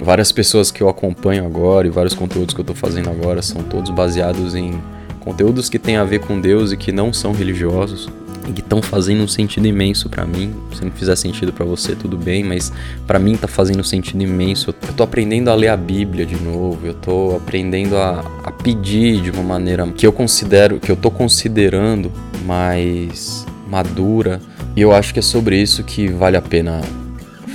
várias 0.00 0.32
pessoas 0.32 0.70
que 0.70 0.82
eu 0.82 0.88
acompanho 0.88 1.44
agora 1.44 1.86
e 1.86 1.90
vários 1.90 2.14
conteúdos 2.14 2.54
que 2.54 2.60
eu 2.60 2.62
estou 2.64 2.76
fazendo 2.76 3.10
agora 3.10 3.42
são 3.42 3.62
todos 3.62 3.90
baseados 3.90 4.54
em 4.54 4.80
conteúdos 5.20 5.68
que 5.68 5.78
têm 5.78 5.96
a 5.96 6.04
ver 6.04 6.20
com 6.20 6.40
Deus 6.40 6.72
e 6.72 6.76
que 6.76 6.90
não 6.90 7.12
são 7.12 7.32
religiosos 7.32 8.08
e 8.48 8.52
que 8.52 8.60
estão 8.60 8.80
fazendo 8.80 9.22
um 9.22 9.28
sentido 9.28 9.66
imenso 9.66 10.08
para 10.08 10.24
mim. 10.24 10.54
Se 10.72 10.82
não 10.82 10.90
fizer 10.90 11.14
sentido 11.16 11.52
para 11.52 11.64
você, 11.64 11.94
tudo 11.94 12.16
bem, 12.16 12.42
mas 12.42 12.72
para 13.06 13.18
mim 13.18 13.36
tá 13.36 13.46
fazendo 13.46 13.80
um 13.80 13.84
sentido 13.84 14.22
imenso. 14.22 14.70
Eu 14.70 14.94
tô 14.94 15.02
aprendendo 15.02 15.50
a 15.50 15.54
ler 15.54 15.68
a 15.68 15.76
Bíblia 15.76 16.24
de 16.24 16.36
novo, 16.36 16.86
eu 16.86 16.94
tô 16.94 17.36
aprendendo 17.36 17.96
a, 17.96 18.24
a 18.42 18.50
pedir 18.50 19.20
de 19.20 19.30
uma 19.30 19.42
maneira 19.42 19.86
que 19.88 20.06
eu 20.06 20.12
considero, 20.12 20.80
que 20.80 20.90
eu 20.90 20.96
tô 20.96 21.10
considerando 21.10 22.10
mais 22.46 23.46
madura. 23.68 24.40
E 24.74 24.80
eu 24.80 24.92
acho 24.92 25.12
que 25.12 25.18
é 25.18 25.22
sobre 25.22 25.60
isso 25.60 25.84
que 25.84 26.08
vale 26.08 26.36
a 26.36 26.42
pena 26.42 26.80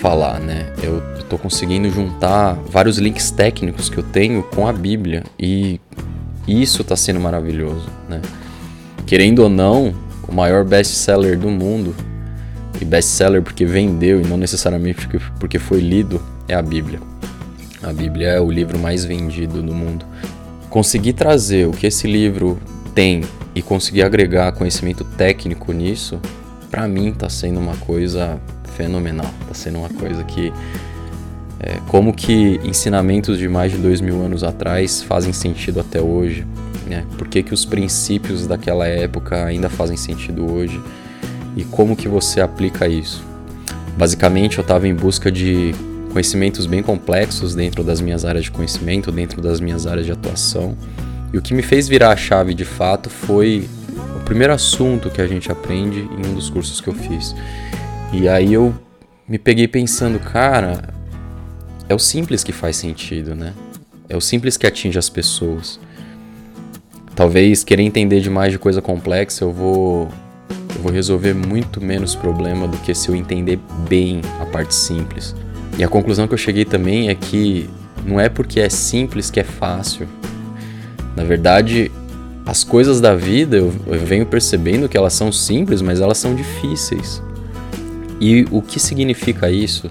falar, 0.06 0.40
né? 0.40 0.72
Eu 0.84 1.02
estou 1.18 1.40
conseguindo 1.40 1.90
juntar 1.90 2.54
vários 2.70 3.00
links 3.00 3.32
técnicos 3.32 3.90
que 3.90 3.98
eu 3.98 4.04
tenho 4.04 4.44
com 4.44 4.68
a 4.68 4.72
Bíblia 4.72 5.24
e 5.40 5.82
isso 6.48 6.84
está 6.84 6.96
sendo 6.96 7.20
maravilhoso, 7.20 7.90
né? 8.08 8.22
Querendo 9.08 9.40
ou 9.40 9.50
não, 9.50 9.96
o 10.28 10.32
maior 10.32 10.64
best-seller 10.64 11.40
do 11.40 11.50
mundo 11.50 11.96
e 12.80 12.86
best-seller 12.86 13.42
porque 13.42 13.66
vendeu 13.66 14.22
e 14.22 14.28
não 14.28 14.38
necessariamente 14.38 15.08
porque, 15.40 15.58
foi 15.58 15.80
lido 15.80 16.22
é 16.48 16.54
a 16.54 16.62
Bíblia. 16.62 17.00
A 17.82 17.92
Bíblia 17.92 18.28
é 18.28 18.40
o 18.40 18.52
livro 18.52 18.78
mais 18.78 19.04
vendido 19.04 19.64
do 19.64 19.74
mundo. 19.74 20.06
Conseguir 20.70 21.14
trazer 21.14 21.68
o 21.68 21.72
que 21.72 21.88
esse 21.88 22.06
livro 22.06 22.60
tem 22.94 23.24
e 23.56 23.62
conseguir 23.64 24.04
agregar 24.04 24.52
conhecimento 24.52 25.04
técnico 25.04 25.74
nisso, 25.74 26.20
para 26.70 26.88
mim 26.88 27.08
está 27.08 27.28
sendo 27.28 27.60
uma 27.60 27.76
coisa 27.78 28.40
fenomenal. 28.76 29.30
Está 29.42 29.54
sendo 29.54 29.80
uma 29.80 29.90
coisa 29.90 30.24
que 30.24 30.52
é, 31.60 31.80
como 31.88 32.14
que 32.14 32.60
ensinamentos 32.64 33.38
de 33.38 33.48
mais 33.48 33.72
de 33.72 33.78
dois 33.78 34.02
mil 34.02 34.22
anos 34.22 34.44
atrás 34.44 35.02
fazem 35.02 35.34
sentido 35.34 35.80
até 35.80 36.02
hoje, 36.02 36.46
né? 36.86 37.06
Por 37.18 37.28
que, 37.28 37.42
que 37.42 37.54
os 37.54 37.66
princípios 37.66 38.46
daquela 38.46 38.86
época 38.88 39.46
ainda 39.46 39.70
fazem 39.70 39.98
sentido 39.98 40.52
hoje 40.52 40.80
e 41.56 41.64
como 41.64 41.96
que 41.96 42.08
você 42.08 42.42
aplica 42.42 42.88
isso? 42.88 43.24
Basicamente, 43.98 44.58
eu 44.58 44.62
estava 44.62 44.88
em 44.88 44.94
busca 44.94 45.32
de 45.32 45.74
conhecimentos 46.12 46.66
bem 46.66 46.84
complexos 46.84 47.56
dentro 47.56 47.84
das 47.84 48.02
minhas 48.02 48.26
áreas 48.26 48.46
de 48.46 48.52
conhecimento, 48.52 49.12
dentro 49.12 49.42
das 49.42 49.60
minhas 49.60 49.88
áreas 49.88 50.06
de 50.06 50.12
atuação. 50.12 50.78
E 51.34 51.38
o 51.38 51.42
que 51.42 51.54
me 51.54 51.62
fez 51.62 51.88
virar 51.88 52.12
a 52.12 52.16
chave 52.16 52.54
de 52.54 52.66
fato 52.66 53.10
foi 53.10 53.68
o 54.16 54.20
primeiro 54.26 54.54
assunto 54.54 55.10
que 55.10 55.22
a 55.22 55.28
gente 55.28 55.52
aprende 55.52 56.00
em 56.00 56.30
um 56.30 56.34
dos 56.34 56.50
cursos 56.50 56.80
que 56.80 56.90
eu 56.90 56.94
fiz. 56.94 57.34
E 58.14 58.28
aí 58.30 58.54
eu 58.54 58.74
me 59.28 59.38
peguei 59.38 59.68
pensando, 59.68 60.20
cara, 60.20 60.94
é 61.90 61.94
o 61.94 62.00
simples 62.00 62.44
que 62.44 62.52
faz 62.52 62.76
sentido, 62.76 63.36
né? 63.36 63.54
É 64.08 64.16
o 64.16 64.22
simples 64.22 64.58
que 64.58 64.68
atinge 64.68 64.98
as 64.98 65.10
pessoas. 65.10 65.80
Talvez 67.16 67.64
querer 67.64 67.84
entender 67.84 68.20
demais 68.20 68.52
de 68.52 68.60
coisa 68.60 68.82
complexa, 68.82 69.44
eu 69.44 69.52
vou 69.52 70.10
eu 70.76 70.82
vou 70.82 70.92
resolver 70.92 71.34
muito 71.34 71.82
menos 71.82 72.16
problema 72.16 72.68
do 72.68 72.78
que 72.78 72.94
se 72.94 73.08
eu 73.10 73.16
entender 73.16 73.58
bem 73.88 74.22
a 74.42 74.46
parte 74.46 74.76
simples. 74.76 75.34
E 75.78 75.84
a 75.84 75.88
conclusão 75.88 76.28
que 76.28 76.34
eu 76.34 76.38
cheguei 76.38 76.66
também 76.66 77.10
é 77.10 77.16
que 77.16 77.70
não 78.06 78.20
é 78.20 78.30
porque 78.30 78.60
é 78.60 78.70
simples 78.70 79.32
que 79.32 79.40
é 79.40 79.44
fácil. 79.44 80.08
Na 81.16 81.24
verdade, 81.24 81.92
as 82.46 82.64
coisas 82.64 83.00
da 83.00 83.16
vida 83.16 83.58
eu, 83.58 83.74
eu 83.88 84.00
venho 84.00 84.26
percebendo 84.26 84.88
que 84.90 84.98
elas 84.98 85.14
são 85.14 85.32
simples, 85.32 85.82
mas 85.82 86.02
elas 86.02 86.18
são 86.18 86.36
difíceis. 86.36 87.24
E 88.20 88.46
o 88.52 88.62
que 88.62 88.80
significa 88.80 89.50
isso? 89.50 89.90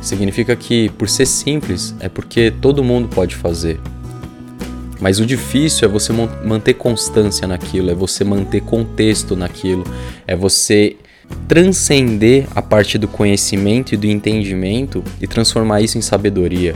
Significa 0.00 0.54
que 0.54 0.88
por 0.90 1.08
ser 1.08 1.26
simples 1.26 1.94
é 2.00 2.08
porque 2.08 2.50
todo 2.50 2.84
mundo 2.84 3.08
pode 3.08 3.34
fazer. 3.34 3.80
Mas 5.00 5.18
o 5.18 5.26
difícil 5.26 5.88
é 5.88 5.90
você 5.90 6.12
manter 6.12 6.74
constância 6.74 7.46
naquilo, 7.46 7.90
é 7.90 7.94
você 7.94 8.24
manter 8.24 8.60
contexto 8.62 9.36
naquilo, 9.36 9.84
é 10.26 10.36
você 10.36 10.96
transcender 11.48 12.46
a 12.54 12.62
parte 12.62 12.98
do 12.98 13.08
conhecimento 13.08 13.94
e 13.94 13.96
do 13.96 14.06
entendimento 14.06 15.02
e 15.20 15.26
transformar 15.26 15.80
isso 15.80 15.98
em 15.98 16.02
sabedoria. 16.02 16.74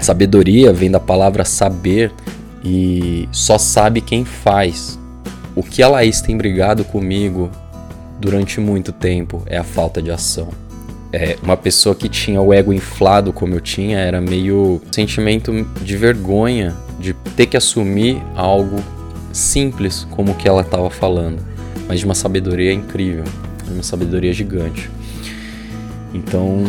Sabedoria 0.00 0.72
vem 0.72 0.90
da 0.90 1.00
palavra 1.00 1.44
saber 1.44 2.12
e 2.64 3.28
só 3.32 3.58
sabe 3.58 4.00
quem 4.00 4.24
faz. 4.24 4.98
O 5.54 5.62
que 5.62 5.82
a 5.82 5.88
Laís 5.88 6.20
tem 6.20 6.36
brigado 6.36 6.84
comigo 6.84 7.50
durante 8.24 8.58
muito 8.58 8.90
tempo 8.90 9.42
é 9.46 9.58
a 9.58 9.64
falta 9.64 10.00
de 10.00 10.10
ação 10.10 10.48
é, 11.14 11.36
uma 11.42 11.56
pessoa 11.56 11.94
que 11.94 12.08
tinha 12.08 12.40
o 12.40 12.52
ego 12.52 12.72
inflado 12.72 13.32
como 13.32 13.54
eu 13.54 13.60
tinha, 13.60 13.98
era 13.98 14.20
meio 14.20 14.82
sentimento 14.90 15.52
de 15.80 15.96
vergonha 15.96 16.74
de 16.98 17.14
ter 17.36 17.46
que 17.46 17.56
assumir 17.56 18.20
algo 18.34 18.82
simples 19.32 20.04
como 20.10 20.32
o 20.32 20.34
que 20.34 20.48
ela 20.48 20.62
estava 20.62 20.90
falando, 20.90 21.40
mas 21.86 22.00
de 22.00 22.04
uma 22.04 22.16
sabedoria 22.16 22.72
incrível, 22.72 23.22
uma 23.70 23.84
sabedoria 23.84 24.32
gigante. 24.32 24.90
Então, 26.12 26.64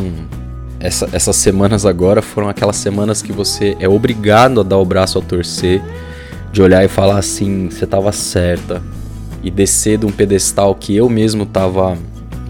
essa, 0.80 1.10
essas 1.12 1.36
semanas 1.38 1.84
agora 1.84 2.22
foram 2.22 2.48
aquelas 2.48 2.76
semanas 2.76 3.24
que 3.24 3.32
você 3.32 3.76
é 3.80 3.90
obrigado 3.90 4.60
a 4.60 4.64
dar 4.64 4.78
o 4.78 4.86
braço 4.86 5.18
a 5.18 5.22
torcer, 5.24 5.82
de 6.52 6.62
olhar 6.62 6.86
e 6.86 6.88
falar 6.88 7.18
assim, 7.18 7.70
você 7.72 7.86
estava 7.86 8.12
certa, 8.12 8.80
e 9.46 9.52
descer 9.52 9.98
de 10.00 10.06
um 10.06 10.12
pedestal 10.12 10.76
que 10.76 10.94
eu 10.94 11.08
mesmo 11.08 11.44
estava 11.44 11.98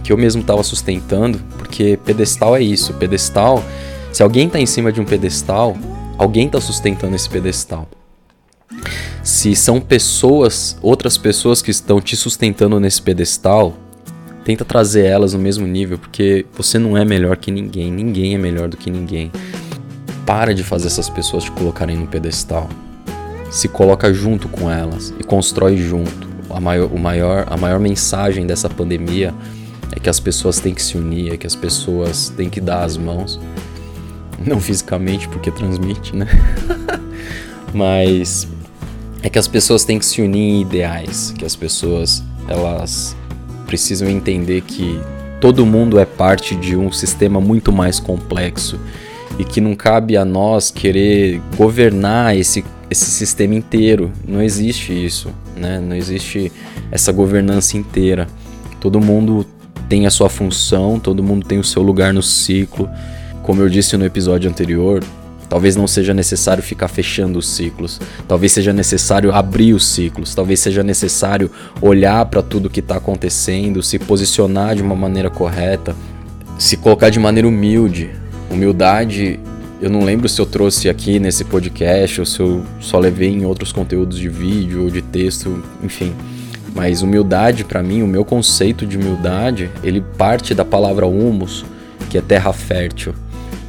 que 0.04 0.12
eu 0.12 0.18
mesmo 0.18 0.42
estava 0.42 0.64
sustentando 0.64 1.40
porque 1.75 2.00
pedestal 2.06 2.56
é 2.56 2.62
isso. 2.62 2.94
Pedestal, 2.94 3.62
se 4.14 4.24
alguém 4.24 4.48
está 4.48 4.58
em 4.60 4.66
cima 4.66 4.92
de 4.92 5.02
um 5.02 5.06
pedestal, 5.06 5.75
alguém 6.18 6.46
está 6.46 6.62
sustentando 6.62 7.16
esse 7.16 7.30
pedestal. 7.30 7.86
Se 9.22 9.56
são 9.56 9.82
pessoas, 9.82 10.78
outras 10.82 11.18
pessoas 11.18 11.62
que 11.62 11.72
estão 11.72 12.00
te 12.00 12.16
sustentando 12.16 12.80
nesse 12.80 13.02
pedestal, 13.02 13.74
tenta 14.46 14.64
trazer 14.64 15.06
elas 15.06 15.34
no 15.34 15.40
mesmo 15.40 15.68
nível, 15.68 15.98
porque 15.98 16.46
você 16.56 16.80
não 16.80 16.96
é 16.96 17.04
melhor 17.04 17.36
que 17.36 17.52
ninguém, 17.52 17.92
ninguém 17.92 18.36
é 18.36 18.38
melhor 18.38 18.70
do 18.70 18.78
que 18.78 18.90
ninguém. 18.90 19.32
Para 20.25 20.54
de 20.54 20.64
fazer 20.64 20.88
essas 20.88 21.10
pessoas 21.10 21.44
te 21.44 21.52
colocarem 21.52 21.98
no 21.98 22.08
pedestal. 22.08 22.70
Se 23.52 23.68
coloca 23.68 24.14
junto 24.14 24.48
com 24.48 24.72
elas 24.72 25.14
e 25.20 25.24
constrói 25.24 25.75
junto. 25.75 26.35
A 26.55 26.59
maior, 26.62 26.89
o 26.89 26.97
maior, 26.97 27.45
a 27.50 27.57
maior 27.57 27.81
mensagem 27.81 28.47
dessa 28.47 28.69
pandemia 28.69 29.33
é 29.91 30.00
que 30.00 30.09
as 30.09 30.21
pessoas 30.21 30.57
têm 30.57 30.74
que 30.74 30.81
se 30.81 30.97
unir, 30.97 31.33
é 31.33 31.38
que 31.38 31.45
as 31.45 31.53
pessoas 31.53 32.29
têm 32.29 32.50
que 32.50 32.62
dar 32.62 32.85
as 32.85 32.95
mãos. 32.95 33.38
Não 34.39 34.62
fisicamente, 34.62 35.27
porque 35.27 35.51
transmite, 35.51 36.15
né? 36.15 36.25
Mas 37.75 38.47
é 39.21 39.29
que 39.29 39.38
as 39.38 39.50
pessoas 39.50 39.83
têm 39.83 40.00
que 40.00 40.05
se 40.05 40.21
unir 40.21 40.39
em 40.39 40.62
ideais, 40.62 41.33
que 41.38 41.43
as 41.43 41.57
pessoas 41.57 42.24
elas 42.47 43.17
precisam 43.67 44.09
entender 44.09 44.62
que 44.62 44.97
todo 45.41 45.65
mundo 45.65 46.00
é 46.00 46.05
parte 46.05 46.55
de 46.55 46.77
um 46.77 46.89
sistema 46.89 47.41
muito 47.41 47.69
mais 47.69 48.00
complexo 48.00 48.79
e 49.38 49.43
que 49.43 49.59
não 49.59 49.75
cabe 49.75 50.15
a 50.15 50.24
nós 50.24 50.71
querer 50.71 51.41
governar 51.57 52.38
esse, 52.38 52.63
esse 52.89 53.06
sistema 53.06 53.56
inteiro. 53.56 54.12
Não 54.27 54.42
existe 54.42 54.94
isso, 54.94 55.30
né? 55.56 55.80
Não 55.80 55.96
existe 55.96 56.51
essa 56.92 57.12
governança 57.12 57.77
inteira. 57.77 58.27
Todo 58.80 59.00
mundo 59.00 59.46
tem 59.89 60.06
a 60.06 60.12
sua 60.12 60.30
função, 60.30 61.00
todo 61.00 61.24
mundo 61.24 61.46
tem 61.46 61.60
o 61.60 61.63
seu 61.63 61.82
lugar 61.82 62.13
no 62.13 62.22
ciclo. 62.22 62.89
Como 63.44 63.62
eu 63.62 63.70
disse 63.70 63.96
no 63.98 64.06
episódio 64.06 64.50
anterior, 64.50 65.04
talvez 65.48 65.75
não 65.75 65.88
seja 65.88 66.13
necessário 66.13 66.63
ficar 66.63 66.88
fechando 66.88 67.38
os 67.38 67.48
ciclos, 67.48 68.01
talvez 68.27 68.51
seja 68.51 68.74
necessário 68.74 69.32
abrir 69.34 69.74
os 69.74 69.86
ciclos, 69.86 70.34
talvez 70.34 70.60
seja 70.60 70.84
necessário 70.84 71.51
olhar 71.82 72.25
para 72.25 72.42
tudo 72.42 72.70
que 72.70 72.80
está 72.80 72.98
acontecendo, 72.98 73.84
se 73.84 74.00
posicionar 74.00 74.75
de 74.75 74.82
uma 74.82 74.96
maneira 74.96 75.30
correta, 75.30 75.96
se 76.58 76.77
colocar 76.77 77.10
de 77.10 77.20
maneira 77.20 77.48
humilde. 77.48 78.10
Humildade, 78.50 79.39
eu 79.82 79.89
não 79.89 80.03
lembro 80.03 80.27
se 80.29 80.39
eu 80.39 80.46
trouxe 80.46 80.89
aqui 80.89 81.20
nesse 81.20 81.44
podcast 81.44 82.22
ou 82.22 82.25
se 82.25 82.39
eu 82.39 82.63
só 82.79 82.98
levei 82.98 83.29
em 83.29 83.46
outros 83.46 83.72
conteúdos 83.72 84.17
de 84.17 84.29
vídeo 84.29 84.84
ou 84.84 84.89
de 84.89 85.01
texto, 85.01 85.63
enfim. 85.84 86.13
Mas 86.74 87.01
humildade, 87.01 87.63
para 87.63 87.84
mim, 87.84 88.01
o 88.01 88.08
meu 88.08 88.25
conceito 88.25 88.86
de 88.86 88.98
humildade, 88.98 89.70
ele 89.84 90.01
parte 90.01 90.53
da 90.53 90.65
palavra 90.65 91.05
humus, 91.05 91.65
que 92.10 92.17
é 92.17 92.22
terra 92.22 92.51
fértil. 92.51 93.13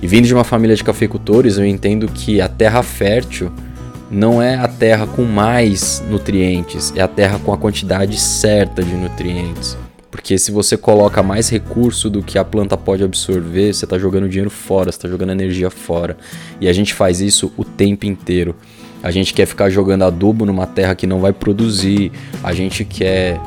E 0.02 0.06
vindo 0.06 0.26
de 0.26 0.34
uma 0.34 0.44
família 0.44 0.76
de 0.76 0.84
cafeicultores, 0.84 1.58
eu 1.58 1.64
entendo 1.64 2.08
que 2.08 2.40
a 2.40 2.48
terra 2.48 2.82
fértil 2.82 3.50
não 4.10 4.40
é 4.40 4.56
a 4.56 4.68
terra 4.68 5.06
com 5.06 5.24
mais 5.24 6.02
nutrientes, 6.08 6.92
é 6.96 7.00
a 7.00 7.08
terra 7.08 7.38
com 7.38 7.52
a 7.52 7.58
quantidade 7.58 8.18
certa 8.18 8.82
de 8.82 8.94
nutrientes. 8.94 9.76
Porque 10.16 10.38
se 10.38 10.50
você 10.50 10.78
coloca 10.78 11.22
mais 11.22 11.50
recurso 11.50 12.08
do 12.08 12.22
que 12.22 12.38
a 12.38 12.44
planta 12.44 12.74
pode 12.74 13.04
absorver, 13.04 13.74
você 13.74 13.84
está 13.84 13.98
jogando 13.98 14.26
dinheiro 14.26 14.48
fora, 14.48 14.90
você 14.90 14.96
está 14.96 15.08
jogando 15.10 15.30
energia 15.30 15.68
fora. 15.68 16.16
E 16.58 16.66
a 16.66 16.72
gente 16.72 16.94
faz 16.94 17.20
isso 17.20 17.52
o 17.54 17.62
tempo 17.62 18.06
inteiro. 18.06 18.56
A 19.02 19.10
gente 19.10 19.34
quer 19.34 19.44
ficar 19.44 19.68
jogando 19.68 20.04
adubo 20.04 20.46
numa 20.46 20.66
terra 20.66 20.94
que 20.94 21.06
não 21.06 21.20
vai 21.20 21.34
produzir. 21.34 22.10
A 22.42 22.54
gente 22.54 22.82
quer 22.82 23.38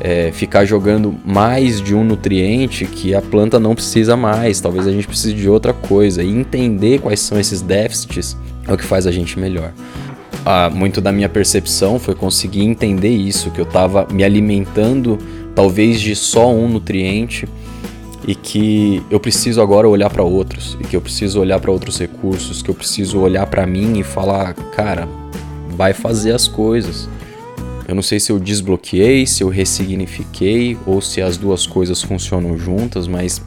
é, 0.00 0.32
ficar 0.32 0.64
jogando 0.64 1.16
mais 1.24 1.80
de 1.80 1.94
um 1.94 2.02
nutriente 2.02 2.84
que 2.84 3.14
a 3.14 3.22
planta 3.22 3.60
não 3.60 3.76
precisa 3.76 4.16
mais. 4.16 4.60
Talvez 4.60 4.88
a 4.88 4.90
gente 4.90 5.06
precise 5.06 5.34
de 5.34 5.48
outra 5.48 5.72
coisa. 5.72 6.20
E 6.20 6.28
entender 6.28 6.98
quais 6.98 7.20
são 7.20 7.38
esses 7.38 7.62
déficits 7.62 8.36
é 8.66 8.72
o 8.72 8.76
que 8.76 8.84
faz 8.84 9.06
a 9.06 9.12
gente 9.12 9.38
melhor. 9.38 9.72
Ah, 10.44 10.68
muito 10.68 11.00
da 11.00 11.12
minha 11.12 11.28
percepção 11.28 11.96
foi 12.00 12.16
conseguir 12.16 12.64
entender 12.64 13.10
isso, 13.10 13.52
que 13.52 13.60
eu 13.60 13.64
estava 13.64 14.06
me 14.10 14.24
alimentando 14.24 15.16
talvez 15.58 16.00
de 16.00 16.14
só 16.14 16.54
um 16.54 16.68
nutriente 16.68 17.48
e 18.28 18.32
que 18.32 19.02
eu 19.10 19.18
preciso 19.18 19.60
agora 19.60 19.88
olhar 19.88 20.08
para 20.08 20.22
outros 20.22 20.78
e 20.80 20.84
que 20.84 20.94
eu 20.94 21.00
preciso 21.00 21.40
olhar 21.40 21.58
para 21.58 21.72
outros 21.72 21.98
recursos, 21.98 22.62
que 22.62 22.70
eu 22.70 22.74
preciso 22.76 23.18
olhar 23.18 23.44
para 23.44 23.66
mim 23.66 23.98
e 23.98 24.04
falar, 24.04 24.54
cara, 24.54 25.08
vai 25.70 25.92
fazer 25.92 26.30
as 26.30 26.46
coisas. 26.46 27.08
Eu 27.88 27.96
não 27.96 28.02
sei 28.02 28.20
se 28.20 28.30
eu 28.30 28.38
desbloqueei, 28.38 29.26
se 29.26 29.42
eu 29.42 29.48
ressignifiquei 29.48 30.78
ou 30.86 31.00
se 31.00 31.20
as 31.20 31.36
duas 31.36 31.66
coisas 31.66 32.00
funcionam 32.00 32.56
juntas, 32.56 33.08
mas 33.08 33.42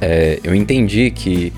é, 0.00 0.40
eu 0.42 0.52
entendi 0.52 1.12
que 1.12 1.52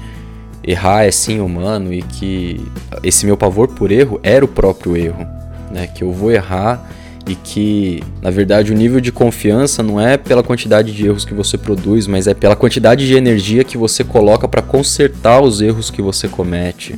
errar 0.62 1.04
é 1.04 1.10
sim 1.10 1.40
humano 1.40 1.94
e 1.94 2.02
que 2.02 2.60
esse 3.02 3.24
meu 3.24 3.38
pavor 3.38 3.68
por 3.68 3.90
erro 3.90 4.20
era 4.22 4.44
o 4.44 4.48
próprio 4.48 4.94
erro, 4.98 5.26
né? 5.70 5.86
Que 5.86 6.04
eu 6.04 6.12
vou 6.12 6.30
errar 6.30 6.94
e 7.26 7.34
que, 7.34 8.02
na 8.22 8.30
verdade, 8.30 8.72
o 8.72 8.74
nível 8.74 9.00
de 9.00 9.10
confiança 9.10 9.82
não 9.82 10.00
é 10.00 10.16
pela 10.16 10.42
quantidade 10.42 10.92
de 10.92 11.06
erros 11.06 11.24
que 11.24 11.34
você 11.34 11.58
produz, 11.58 12.06
mas 12.06 12.26
é 12.26 12.34
pela 12.34 12.54
quantidade 12.54 13.06
de 13.06 13.14
energia 13.14 13.64
que 13.64 13.76
você 13.76 14.04
coloca 14.04 14.46
para 14.46 14.62
consertar 14.62 15.42
os 15.42 15.60
erros 15.60 15.90
que 15.90 16.00
você 16.00 16.28
comete. 16.28 16.96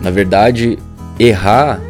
Na 0.00 0.10
verdade, 0.10 0.78
errar 1.18 1.80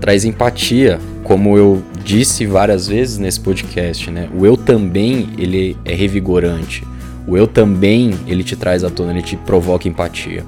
traz 0.00 0.24
empatia, 0.24 0.98
como 1.22 1.56
eu 1.56 1.82
disse 2.02 2.46
várias 2.46 2.88
vezes 2.88 3.18
nesse 3.18 3.38
podcast, 3.38 4.10
né? 4.10 4.28
O 4.34 4.46
eu 4.46 4.56
também, 4.56 5.28
ele 5.38 5.76
é 5.84 5.94
revigorante. 5.94 6.82
O 7.26 7.36
eu 7.36 7.46
também, 7.46 8.14
ele 8.26 8.42
te 8.42 8.56
traz 8.56 8.82
à 8.82 8.90
tona, 8.90 9.12
ele 9.12 9.22
te 9.22 9.36
provoca 9.36 9.86
empatia. 9.86 10.44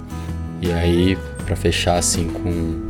E 0.61 0.73
aí, 0.73 1.17
para 1.45 1.55
fechar 1.55 1.99
assim 1.99 2.27
com 2.27 2.83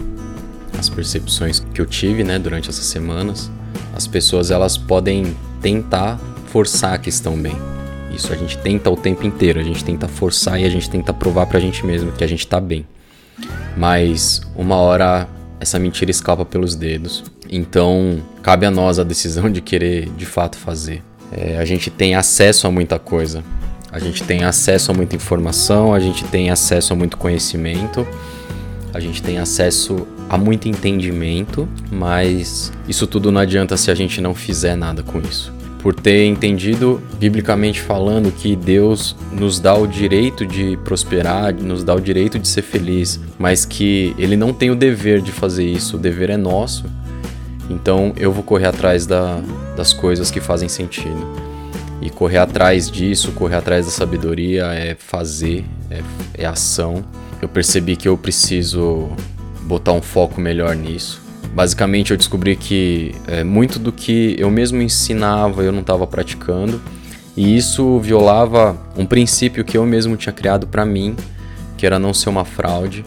as 0.79 0.89
percepções 0.89 1.61
que 1.75 1.81
eu 1.81 1.87
tive, 1.87 2.25
né, 2.25 2.39
durante 2.39 2.71
essas 2.71 2.87
semanas, 2.87 3.51
as 3.95 4.07
pessoas 4.07 4.51
elas 4.51 4.77
podem 4.77 5.37
tentar 5.61 6.19
forçar 6.47 6.99
que 6.99 7.09
estão 7.09 7.37
bem. 7.37 7.57
Isso 8.13 8.33
a 8.33 8.37
gente 8.37 8.59
tenta 8.59 8.91
o 8.91 8.97
tempo 8.97 9.27
inteiro, 9.27 9.59
a 9.59 9.63
gente 9.63 9.85
tenta 9.85 10.07
forçar 10.07 10.61
e 10.61 10.65
a 10.65 10.69
gente 10.69 10.89
tenta 10.89 11.13
provar 11.13 11.47
pra 11.47 11.59
gente 11.59 11.85
mesmo 11.85 12.13
que 12.13 12.23
a 12.23 12.27
gente 12.27 12.47
tá 12.47 12.61
bem. 12.61 12.87
Mas 13.77 14.41
uma 14.57 14.77
hora 14.77 15.29
essa 15.61 15.79
mentira 15.79 16.11
escapa 16.11 16.45
pelos 16.45 16.75
dedos. 16.75 17.25
Então, 17.51 18.23
cabe 18.43 18.67
a 18.67 18.71
nós 18.71 18.99
a 18.99 19.05
decisão 19.05 19.51
de 19.51 19.61
querer 19.61 20.11
de 20.11 20.27
fato 20.27 20.57
fazer. 20.57 21.03
É, 21.33 21.57
a 21.57 21.65
gente 21.65 21.91
tem 21.91 22.15
acesso 22.15 22.67
a 22.67 22.71
muita 22.71 22.99
coisa. 22.99 23.43
A 23.91 23.99
gente 23.99 24.23
tem 24.25 24.45
acesso 24.45 24.91
a 24.91 24.95
muita 24.95 25.15
informação, 25.15 25.95
a 25.95 26.01
gente 26.01 26.25
tem 26.25 26.51
acesso 26.51 26.93
a 26.93 26.97
muito 26.97 27.17
conhecimento, 27.17 28.07
a 28.95 29.01
gente 29.01 29.21
tem 29.21 29.39
acesso 29.39 30.07
a 30.31 30.39
muito 30.39 30.69
entendimento, 30.69 31.69
mas 31.91 32.73
isso 32.89 33.09
tudo 33.09 33.33
não 33.33 33.41
adianta 33.41 33.77
se 33.77 33.91
a 33.91 33.95
gente 33.95 34.21
não 34.21 34.35
fizer 34.35 34.77
nada 34.77 35.03
com 35.03 35.21
isso. 35.21 35.53
Por 35.81 35.95
ter 35.95 36.25
entendido, 36.25 37.03
biblicamente 37.19 37.81
falando, 37.81 38.33
que 38.33 38.55
Deus 38.55 39.15
nos 39.33 39.59
dá 39.59 39.75
o 39.75 39.87
direito 39.87 40.47
de 40.47 40.79
prosperar, 40.79 41.53
nos 41.53 41.83
dá 41.83 41.93
o 41.93 42.01
direito 42.01 42.39
de 42.39 42.47
ser 42.47 42.63
feliz, 42.63 43.21
mas 43.37 43.67
que 43.67 44.15
Ele 44.17 44.37
não 44.37 44.53
tem 44.53 44.71
o 44.71 44.77
dever 44.77 45.21
de 45.21 45.33
fazer 45.33 45.67
isso, 45.67 45.97
o 45.97 45.99
dever 45.99 46.31
é 46.31 46.37
nosso. 46.37 46.85
Então 47.69 48.13
eu 48.17 48.33
vou 48.33 48.45
correr 48.45 48.67
atrás 48.67 49.07
da, 49.07 49.43
das 49.77 49.93
coisas 49.93 50.31
que 50.31 50.41
fazem 50.41 50.69
sentido. 50.69 51.27
E 52.01 52.09
correr 52.11 52.39
atrás 52.39 52.91
disso, 52.91 53.33
correr 53.33 53.57
atrás 53.57 53.87
da 53.87 53.91
sabedoria 53.91 54.67
é 54.67 54.95
fazer, 54.95 55.65
é, 55.91 56.01
é 56.35 56.47
ação. 56.47 57.05
Eu 57.45 57.49
percebi 57.51 57.95
que 57.95 58.09
eu 58.09 58.17
preciso 58.17 59.11
botar 59.65 59.93
um 59.93 60.01
foco 60.01 60.41
melhor 60.41 60.75
nisso. 60.75 61.21
Basicamente, 61.55 62.11
eu 62.11 62.17
descobri 62.17 62.57
que 62.57 63.15
é, 63.27 63.45
muito 63.45 63.79
do 63.79 63.93
que 63.93 64.35
eu 64.39 64.51
mesmo 64.51 64.81
ensinava 64.81 65.63
eu 65.63 65.71
não 65.71 65.83
estava 65.83 66.07
praticando, 66.07 66.81
e 67.37 67.55
isso 67.55 68.01
violava 68.01 68.75
um 68.97 69.05
princípio 69.05 69.63
que 69.63 69.77
eu 69.77 69.85
mesmo 69.85 70.17
tinha 70.17 70.33
criado 70.33 70.67
para 70.67 70.87
mim, 70.87 71.15
que 71.77 71.85
era 71.85 71.99
não 71.99 72.15
ser 72.15 72.31
uma 72.31 72.47
fraude. 72.47 73.05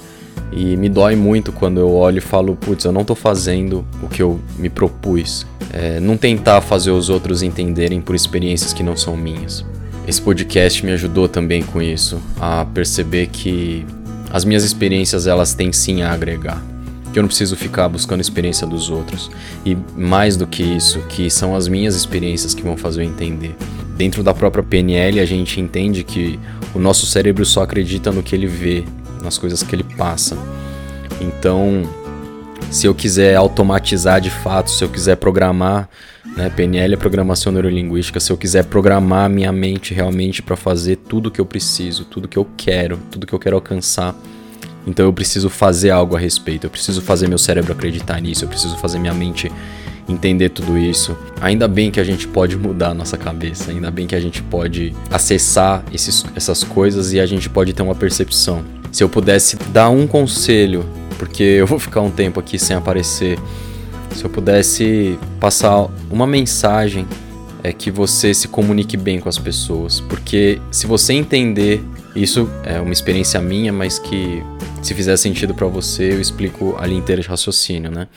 E 0.51 0.77
me 0.77 0.87
dói 0.87 1.15
muito 1.15 1.51
quando 1.51 1.79
eu 1.79 1.91
olho 1.91 2.19
e 2.19 2.21
falo, 2.21 2.55
putz, 2.55 2.85
eu 2.85 2.91
não 2.91 3.01
estou 3.01 3.15
fazendo 3.15 3.83
o 4.03 4.07
que 4.07 4.21
eu 4.21 4.39
me 4.59 4.69
propus. 4.69 5.47
É, 5.73 5.99
não 5.99 6.15
tentar 6.15 6.61
fazer 6.61 6.91
os 6.91 7.09
outros 7.09 7.41
entenderem 7.41 8.01
por 8.01 8.15
experiências 8.15 8.71
que 8.71 8.83
não 8.83 8.95
são 8.95 9.17
minhas. 9.17 9.65
Esse 10.07 10.21
podcast 10.21 10.85
me 10.85 10.91
ajudou 10.91 11.27
também 11.27 11.63
com 11.63 11.81
isso, 11.81 12.21
a 12.39 12.63
perceber 12.65 13.27
que 13.27 13.83
as 14.29 14.43
minhas 14.43 14.63
experiências 14.63 15.27
elas 15.27 15.53
têm 15.53 15.71
sim 15.71 16.01
a 16.01 16.11
agregar. 16.11 16.63
Que 17.11 17.19
eu 17.19 17.23
não 17.23 17.27
preciso 17.27 17.55
ficar 17.55 17.87
buscando 17.87 18.21
experiência 18.21 18.67
dos 18.67 18.89
outros. 18.89 19.31
E 19.65 19.77
mais 19.95 20.35
do 20.35 20.45
que 20.45 20.63
isso, 20.63 20.99
que 21.09 21.29
são 21.29 21.55
as 21.55 21.67
minhas 21.67 21.95
experiências 21.95 22.53
que 22.53 22.61
vão 22.61 22.77
fazer 22.77 23.01
eu 23.01 23.05
entender. 23.05 23.55
Dentro 23.95 24.21
da 24.21 24.33
própria 24.33 24.63
PNL, 24.63 25.19
a 25.19 25.25
gente 25.25 25.59
entende 25.59 26.03
que 26.03 26.39
o 26.75 26.79
nosso 26.79 27.05
cérebro 27.05 27.45
só 27.45 27.63
acredita 27.63 28.11
no 28.11 28.21
que 28.21 28.35
ele 28.35 28.45
vê, 28.45 28.83
nas 29.23 29.37
coisas 29.37 29.63
que 29.63 29.73
ele 29.73 29.83
passa. 29.83 30.37
Então, 31.19 31.83
se 32.69 32.85
eu 32.85 32.93
quiser 32.93 33.35
automatizar 33.35 34.19
de 34.19 34.29
fato, 34.29 34.69
se 34.69 34.83
eu 34.83 34.89
quiser 34.89 35.15
programar, 35.15 35.89
né, 36.35 36.49
PNL 36.49 36.93
é 36.93 36.97
programação 36.97 37.51
neurolinguística, 37.51 38.19
se 38.19 38.31
eu 38.31 38.37
quiser 38.37 38.65
programar 38.65 39.29
minha 39.29 39.51
mente 39.51 39.93
realmente 39.93 40.41
para 40.41 40.55
fazer 40.55 40.97
tudo 40.97 41.31
que 41.31 41.39
eu 41.39 41.45
preciso, 41.45 42.05
tudo 42.05 42.27
que 42.27 42.37
eu 42.37 42.47
quero, 42.57 42.99
tudo 43.09 43.25
que 43.25 43.33
eu 43.33 43.39
quero 43.39 43.55
alcançar, 43.55 44.15
então 44.85 45.05
eu 45.05 45.13
preciso 45.13 45.49
fazer 45.49 45.89
algo 45.89 46.15
a 46.15 46.19
respeito, 46.19 46.65
eu 46.65 46.69
preciso 46.69 47.01
fazer 47.01 47.27
meu 47.27 47.37
cérebro 47.37 47.73
acreditar 47.73 48.21
nisso, 48.21 48.45
eu 48.45 48.49
preciso 48.49 48.77
fazer 48.77 48.99
minha 48.99 49.13
mente 49.13 49.51
entender 50.07 50.49
tudo 50.49 50.77
isso. 50.77 51.17
Ainda 51.41 51.67
bem 51.67 51.91
que 51.91 51.99
a 51.99 52.03
gente 52.03 52.27
pode 52.27 52.55
mudar 52.55 52.89
a 52.89 52.93
nossa 52.93 53.17
cabeça, 53.17 53.71
ainda 53.71 53.91
bem 53.91 54.07
que 54.07 54.15
a 54.15 54.19
gente 54.19 54.41
pode 54.41 54.95
acessar 55.11 55.83
esses, 55.93 56.25
essas 56.35 56.63
coisas 56.63 57.11
e 57.11 57.19
a 57.19 57.25
gente 57.25 57.49
pode 57.49 57.73
ter 57.73 57.81
uma 57.81 57.95
percepção. 57.95 58.63
Se 58.91 59.03
eu 59.03 59.09
pudesse 59.09 59.57
dar 59.73 59.89
um 59.89 60.07
conselho 60.07 60.85
porque 61.17 61.43
eu 61.43 61.67
vou 61.67 61.79
ficar 61.79 62.01
um 62.01 62.11
tempo 62.11 62.39
aqui 62.39 62.57
sem 62.57 62.75
aparecer. 62.75 63.37
Se 64.15 64.23
eu 64.23 64.29
pudesse 64.29 65.17
passar 65.39 65.87
uma 66.09 66.25
mensagem 66.25 67.05
é 67.63 67.73
que 67.73 67.91
você 67.91 68.33
se 68.33 68.47
comunique 68.47 68.95
bem 68.95 69.19
com 69.19 69.27
as 69.27 69.37
pessoas, 69.37 69.99
porque 69.99 70.61
se 70.71 70.87
você 70.87 71.13
entender 71.13 71.83
isso 72.15 72.49
é 72.63 72.79
uma 72.79 72.93
experiência 72.93 73.39
minha, 73.41 73.71
mas 73.71 73.99
que 73.99 74.41
se 74.81 74.93
fizer 74.93 75.17
sentido 75.17 75.53
para 75.53 75.67
você, 75.67 76.13
eu 76.13 76.21
explico 76.21 76.75
a 76.79 76.87
linha 76.87 76.99
inteira 76.99 77.21
de 77.21 77.27
raciocínio, 77.27 77.91
né? 77.91 78.07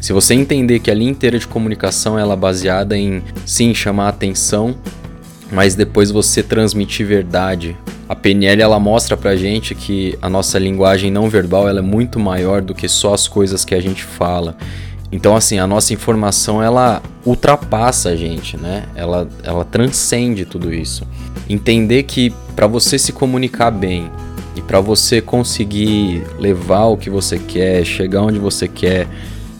Se 0.00 0.12
você 0.12 0.34
entender 0.34 0.80
que 0.80 0.90
a 0.90 0.94
linha 0.94 1.10
inteira 1.10 1.38
de 1.38 1.46
comunicação 1.46 2.18
ela 2.18 2.34
é 2.34 2.36
baseada 2.36 2.96
em 2.96 3.22
sim 3.46 3.74
chamar 3.74 4.08
atenção, 4.08 4.76
mas 5.50 5.74
depois 5.74 6.10
você 6.10 6.42
transmitir 6.42 7.06
verdade 7.06 7.76
a 8.08 8.16
PNL 8.16 8.62
ela 8.62 8.80
mostra 8.80 9.16
pra 9.16 9.36
gente 9.36 9.74
que 9.74 10.18
a 10.22 10.30
nossa 10.30 10.58
linguagem 10.58 11.10
não 11.10 11.28
verbal 11.28 11.68
ela 11.68 11.80
é 11.80 11.82
muito 11.82 12.18
maior 12.18 12.62
do 12.62 12.74
que 12.74 12.88
só 12.88 13.12
as 13.12 13.28
coisas 13.28 13.66
que 13.66 13.74
a 13.74 13.80
gente 13.82 14.02
fala. 14.02 14.56
Então 15.12 15.36
assim, 15.36 15.58
a 15.58 15.66
nossa 15.66 15.92
informação 15.92 16.62
ela 16.62 17.02
ultrapassa 17.24 18.08
a 18.08 18.16
gente, 18.16 18.56
né? 18.56 18.84
Ela 18.94 19.28
ela 19.42 19.62
transcende 19.62 20.46
tudo 20.46 20.72
isso. 20.72 21.06
Entender 21.48 22.04
que 22.04 22.32
para 22.56 22.66
você 22.66 22.98
se 22.98 23.12
comunicar 23.12 23.70
bem 23.70 24.10
e 24.56 24.62
para 24.62 24.80
você 24.80 25.20
conseguir 25.20 26.24
levar 26.38 26.86
o 26.86 26.96
que 26.96 27.10
você 27.10 27.38
quer, 27.38 27.84
chegar 27.84 28.22
onde 28.22 28.38
você 28.38 28.66
quer, 28.66 29.06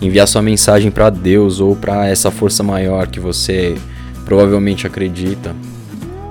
enviar 0.01 0.27
sua 0.27 0.41
mensagem 0.41 0.91
para 0.91 1.11
Deus 1.11 1.61
ou 1.61 1.77
para 1.77 2.09
essa 2.09 2.31
força 2.31 2.63
maior 2.63 3.09
que 3.09 3.21
você 3.21 3.77
provavelmente 4.25 4.87
acredita, 4.87 5.55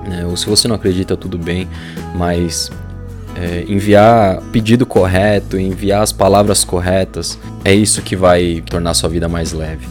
né? 0.08 0.24
Ou 0.24 0.36
se 0.36 0.46
você 0.46 0.66
não 0.66 0.76
acredita, 0.76 1.16
tudo 1.16 1.38
bem, 1.38 1.68
mas 2.14 2.70
é, 3.36 3.64
enviar 3.68 4.40
pedido 4.52 4.84
correto, 4.84 5.58
enviar 5.58 6.02
as 6.02 6.12
palavras 6.12 6.64
corretas, 6.64 7.38
é 7.64 7.74
isso 7.74 8.02
que 8.02 8.16
vai 8.16 8.62
tornar 8.68 8.94
sua 8.94 9.08
vida 9.08 9.28
mais 9.28 9.52
leve. 9.52 9.86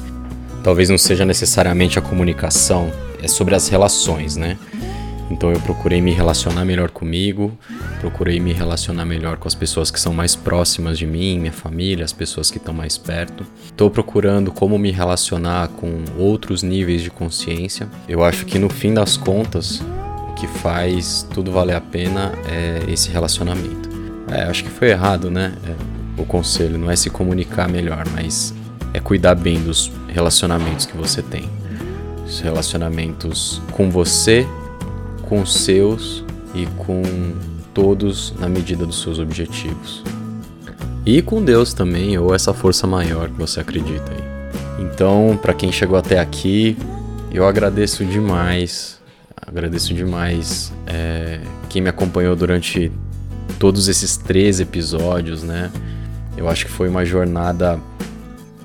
Talvez 0.63 0.89
não 0.89 0.97
seja 0.97 1.25
necessariamente 1.25 1.97
a 1.97 2.01
comunicação, 2.01 2.91
é 3.21 3.27
sobre 3.27 3.55
as 3.55 3.69
relações, 3.69 4.35
né? 4.35 4.57
Então 5.29 5.51
eu 5.51 5.59
procurei 5.59 6.01
me 6.01 6.13
relacionar 6.13 6.63
melhor 6.63 6.89
comigo, 6.89 7.57
procurei 7.99 8.39
me 8.39 8.53
relacionar 8.53 9.05
melhor 9.05 9.37
com 9.37 9.47
as 9.47 9.55
pessoas 9.55 9.91
que 9.91 9.99
são 9.99 10.13
mais 10.13 10.35
próximas 10.35 10.97
de 10.97 11.05
mim, 11.05 11.39
minha 11.39 11.51
família, 11.51 12.05
as 12.05 12.13
pessoas 12.13 12.49
que 12.49 12.57
estão 12.57 12.73
mais 12.73 12.97
perto. 12.97 13.45
Estou 13.65 13.89
procurando 13.89 14.51
como 14.51 14.77
me 14.77 14.91
relacionar 14.91 15.67
com 15.69 16.03
outros 16.17 16.63
níveis 16.63 17.01
de 17.01 17.09
consciência. 17.09 17.89
Eu 18.07 18.23
acho 18.23 18.45
que 18.45 18.57
no 18.57 18.69
fim 18.69 18.93
das 18.93 19.17
contas, 19.17 19.81
que 20.37 20.47
faz 20.47 21.27
tudo 21.33 21.51
valer 21.51 21.75
a 21.75 21.81
pena 21.81 22.31
é 22.47 22.91
esse 22.91 23.09
relacionamento. 23.09 23.89
É, 24.31 24.43
acho 24.43 24.63
que 24.63 24.69
foi 24.69 24.89
errado, 24.89 25.31
né? 25.31 25.53
É, 25.65 26.21
o 26.21 26.25
conselho 26.25 26.77
não 26.77 26.91
é 26.91 26.95
se 26.95 27.09
comunicar 27.09 27.67
melhor, 27.67 28.05
mas 28.13 28.53
é 28.93 28.99
cuidar 28.99 29.35
bem 29.35 29.59
dos 29.59 29.91
relacionamentos 30.07 30.85
que 30.85 30.95
você 30.95 31.21
tem. 31.21 31.49
Os 32.25 32.39
relacionamentos 32.39 33.61
com 33.71 33.89
você, 33.89 34.45
com 35.23 35.41
os 35.41 35.53
seus 35.53 36.23
e 36.53 36.65
com 36.77 37.01
todos 37.73 38.33
na 38.39 38.47
medida 38.47 38.85
dos 38.85 39.01
seus 39.01 39.19
objetivos. 39.19 40.03
E 41.05 41.21
com 41.21 41.43
Deus 41.43 41.73
também, 41.73 42.17
ou 42.17 42.35
essa 42.35 42.53
força 42.53 42.85
maior 42.85 43.29
que 43.29 43.37
você 43.37 43.61
acredita 43.61 44.11
aí. 44.11 44.83
Então, 44.83 45.39
para 45.41 45.53
quem 45.53 45.71
chegou 45.71 45.97
até 45.97 46.19
aqui, 46.19 46.77
eu 47.31 47.47
agradeço 47.47 48.03
demais 48.05 48.96
Agradeço 49.47 49.93
demais 49.93 50.73
é, 50.85 51.39
quem 51.69 51.81
me 51.81 51.87
acompanhou 51.87 52.35
durante 52.35 52.91
todos 53.57 53.87
esses 53.87 54.17
três 54.17 54.59
episódios, 54.59 55.41
né? 55.41 55.71
Eu 56.35 56.49
acho 56.49 56.65
que 56.65 56.71
foi 56.71 56.89
uma 56.89 57.05
jornada 57.05 57.79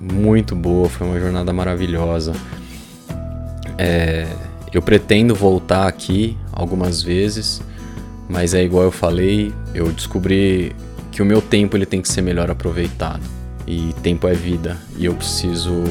muito 0.00 0.56
boa, 0.56 0.88
foi 0.88 1.06
uma 1.06 1.20
jornada 1.20 1.52
maravilhosa. 1.52 2.32
É, 3.78 4.26
eu 4.72 4.82
pretendo 4.82 5.36
voltar 5.36 5.86
aqui 5.86 6.36
algumas 6.52 7.00
vezes, 7.00 7.62
Mas 8.28 8.54
é 8.54 8.64
igual 8.64 8.84
eu 8.84 8.92
falei, 8.92 9.52
eu 9.74 9.92
descobri 9.92 10.74
que 11.10 11.20
o 11.20 11.24
meu 11.24 11.42
tempo 11.42 11.76
ele 11.76 11.84
tem 11.84 12.00
que 12.00 12.08
ser 12.08 12.22
melhor 12.22 12.50
aproveitado. 12.50 13.22
E 13.66 13.94
tempo 14.02 14.26
é 14.26 14.32
vida, 14.32 14.78
e 14.96 15.04
eu 15.04 15.14
preciso 15.14 15.84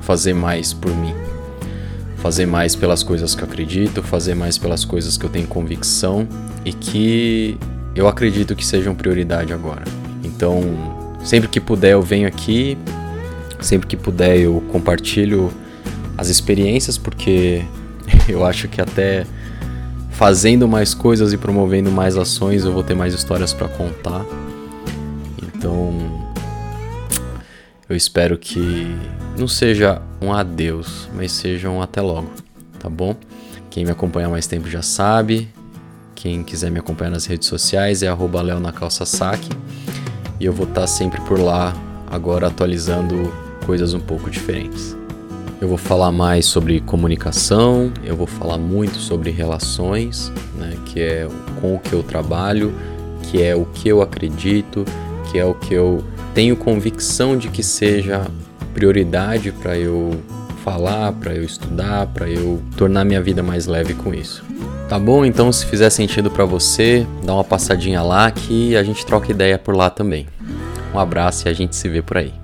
fazer 0.00 0.34
mais 0.34 0.72
por 0.72 0.94
mim. 0.96 1.33
Fazer 2.24 2.46
mais 2.46 2.74
pelas 2.74 3.02
coisas 3.02 3.34
que 3.34 3.42
eu 3.42 3.46
acredito, 3.46 4.02
fazer 4.02 4.34
mais 4.34 4.56
pelas 4.56 4.82
coisas 4.82 5.18
que 5.18 5.26
eu 5.26 5.28
tenho 5.28 5.46
convicção 5.46 6.26
e 6.64 6.72
que 6.72 7.58
eu 7.94 8.08
acredito 8.08 8.56
que 8.56 8.64
sejam 8.64 8.94
prioridade 8.94 9.52
agora. 9.52 9.84
Então, 10.24 10.62
sempre 11.22 11.50
que 11.50 11.60
puder 11.60 11.92
eu 11.92 12.00
venho 12.00 12.26
aqui, 12.26 12.78
sempre 13.60 13.86
que 13.86 13.94
puder 13.94 14.38
eu 14.38 14.64
compartilho 14.72 15.52
as 16.16 16.30
experiências, 16.30 16.96
porque 16.96 17.62
eu 18.26 18.42
acho 18.42 18.68
que 18.68 18.80
até 18.80 19.26
fazendo 20.08 20.66
mais 20.66 20.94
coisas 20.94 21.30
e 21.34 21.36
promovendo 21.36 21.90
mais 21.90 22.16
ações 22.16 22.64
eu 22.64 22.72
vou 22.72 22.82
ter 22.82 22.94
mais 22.94 23.12
histórias 23.12 23.52
para 23.52 23.68
contar. 23.68 24.24
Então, 25.42 25.92
eu 27.86 27.94
espero 27.94 28.38
que 28.38 28.96
não 29.36 29.48
seja 29.48 30.00
um 30.20 30.32
adeus, 30.32 31.08
mas 31.14 31.32
seja 31.32 31.68
um 31.68 31.82
até 31.82 32.00
logo, 32.00 32.30
tá 32.78 32.88
bom? 32.88 33.16
Quem 33.70 33.84
me 33.84 33.90
acompanha 33.90 34.28
há 34.28 34.30
mais 34.30 34.46
tempo 34.46 34.68
já 34.68 34.82
sabe. 34.82 35.48
Quem 36.14 36.44
quiser 36.44 36.70
me 36.70 36.78
acompanhar 36.78 37.10
nas 37.10 37.26
redes 37.26 37.48
sociais 37.48 38.02
é 38.02 38.08
arroba 38.08 38.42
na 38.42 38.72
calça 38.72 39.04
saque. 39.04 39.50
E 40.38 40.44
eu 40.44 40.52
vou 40.52 40.66
estar 40.66 40.86
sempre 40.86 41.20
por 41.22 41.38
lá, 41.38 41.74
agora 42.10 42.46
atualizando 42.46 43.32
coisas 43.66 43.94
um 43.94 44.00
pouco 44.00 44.30
diferentes. 44.30 44.96
Eu 45.60 45.68
vou 45.68 45.78
falar 45.78 46.12
mais 46.12 46.46
sobre 46.46 46.80
comunicação, 46.80 47.92
eu 48.04 48.16
vou 48.16 48.26
falar 48.26 48.58
muito 48.58 48.98
sobre 48.98 49.30
relações, 49.30 50.32
né, 50.56 50.76
que 50.86 51.00
é 51.00 51.28
com 51.60 51.74
o 51.74 51.78
que 51.78 51.92
eu 51.92 52.02
trabalho, 52.02 52.74
que 53.22 53.42
é 53.42 53.54
o 53.54 53.64
que 53.64 53.88
eu 53.88 54.02
acredito, 54.02 54.84
que 55.30 55.38
é 55.38 55.44
o 55.44 55.54
que 55.54 55.74
eu 55.74 56.04
tenho 56.34 56.56
convicção 56.56 57.36
de 57.36 57.48
que 57.48 57.62
seja 57.62 58.26
prioridade 58.74 59.52
para 59.52 59.78
eu 59.78 60.20
falar, 60.64 61.12
para 61.12 61.34
eu 61.34 61.44
estudar, 61.44 62.06
para 62.08 62.28
eu 62.28 62.60
tornar 62.76 63.04
minha 63.04 63.22
vida 63.22 63.42
mais 63.42 63.66
leve 63.66 63.94
com 63.94 64.12
isso. 64.12 64.44
Tá 64.88 64.98
bom? 64.98 65.24
Então, 65.24 65.50
se 65.52 65.64
fizer 65.66 65.88
sentido 65.90 66.30
para 66.30 66.44
você, 66.44 67.06
dá 67.22 67.34
uma 67.34 67.44
passadinha 67.44 68.02
lá 68.02 68.30
que 68.30 68.76
a 68.76 68.82
gente 68.82 69.06
troca 69.06 69.30
ideia 69.30 69.58
por 69.58 69.74
lá 69.74 69.88
também. 69.88 70.26
Um 70.92 70.98
abraço 70.98 71.46
e 71.46 71.50
a 71.50 71.52
gente 71.52 71.76
se 71.76 71.88
vê 71.88 72.02
por 72.02 72.18
aí. 72.18 72.43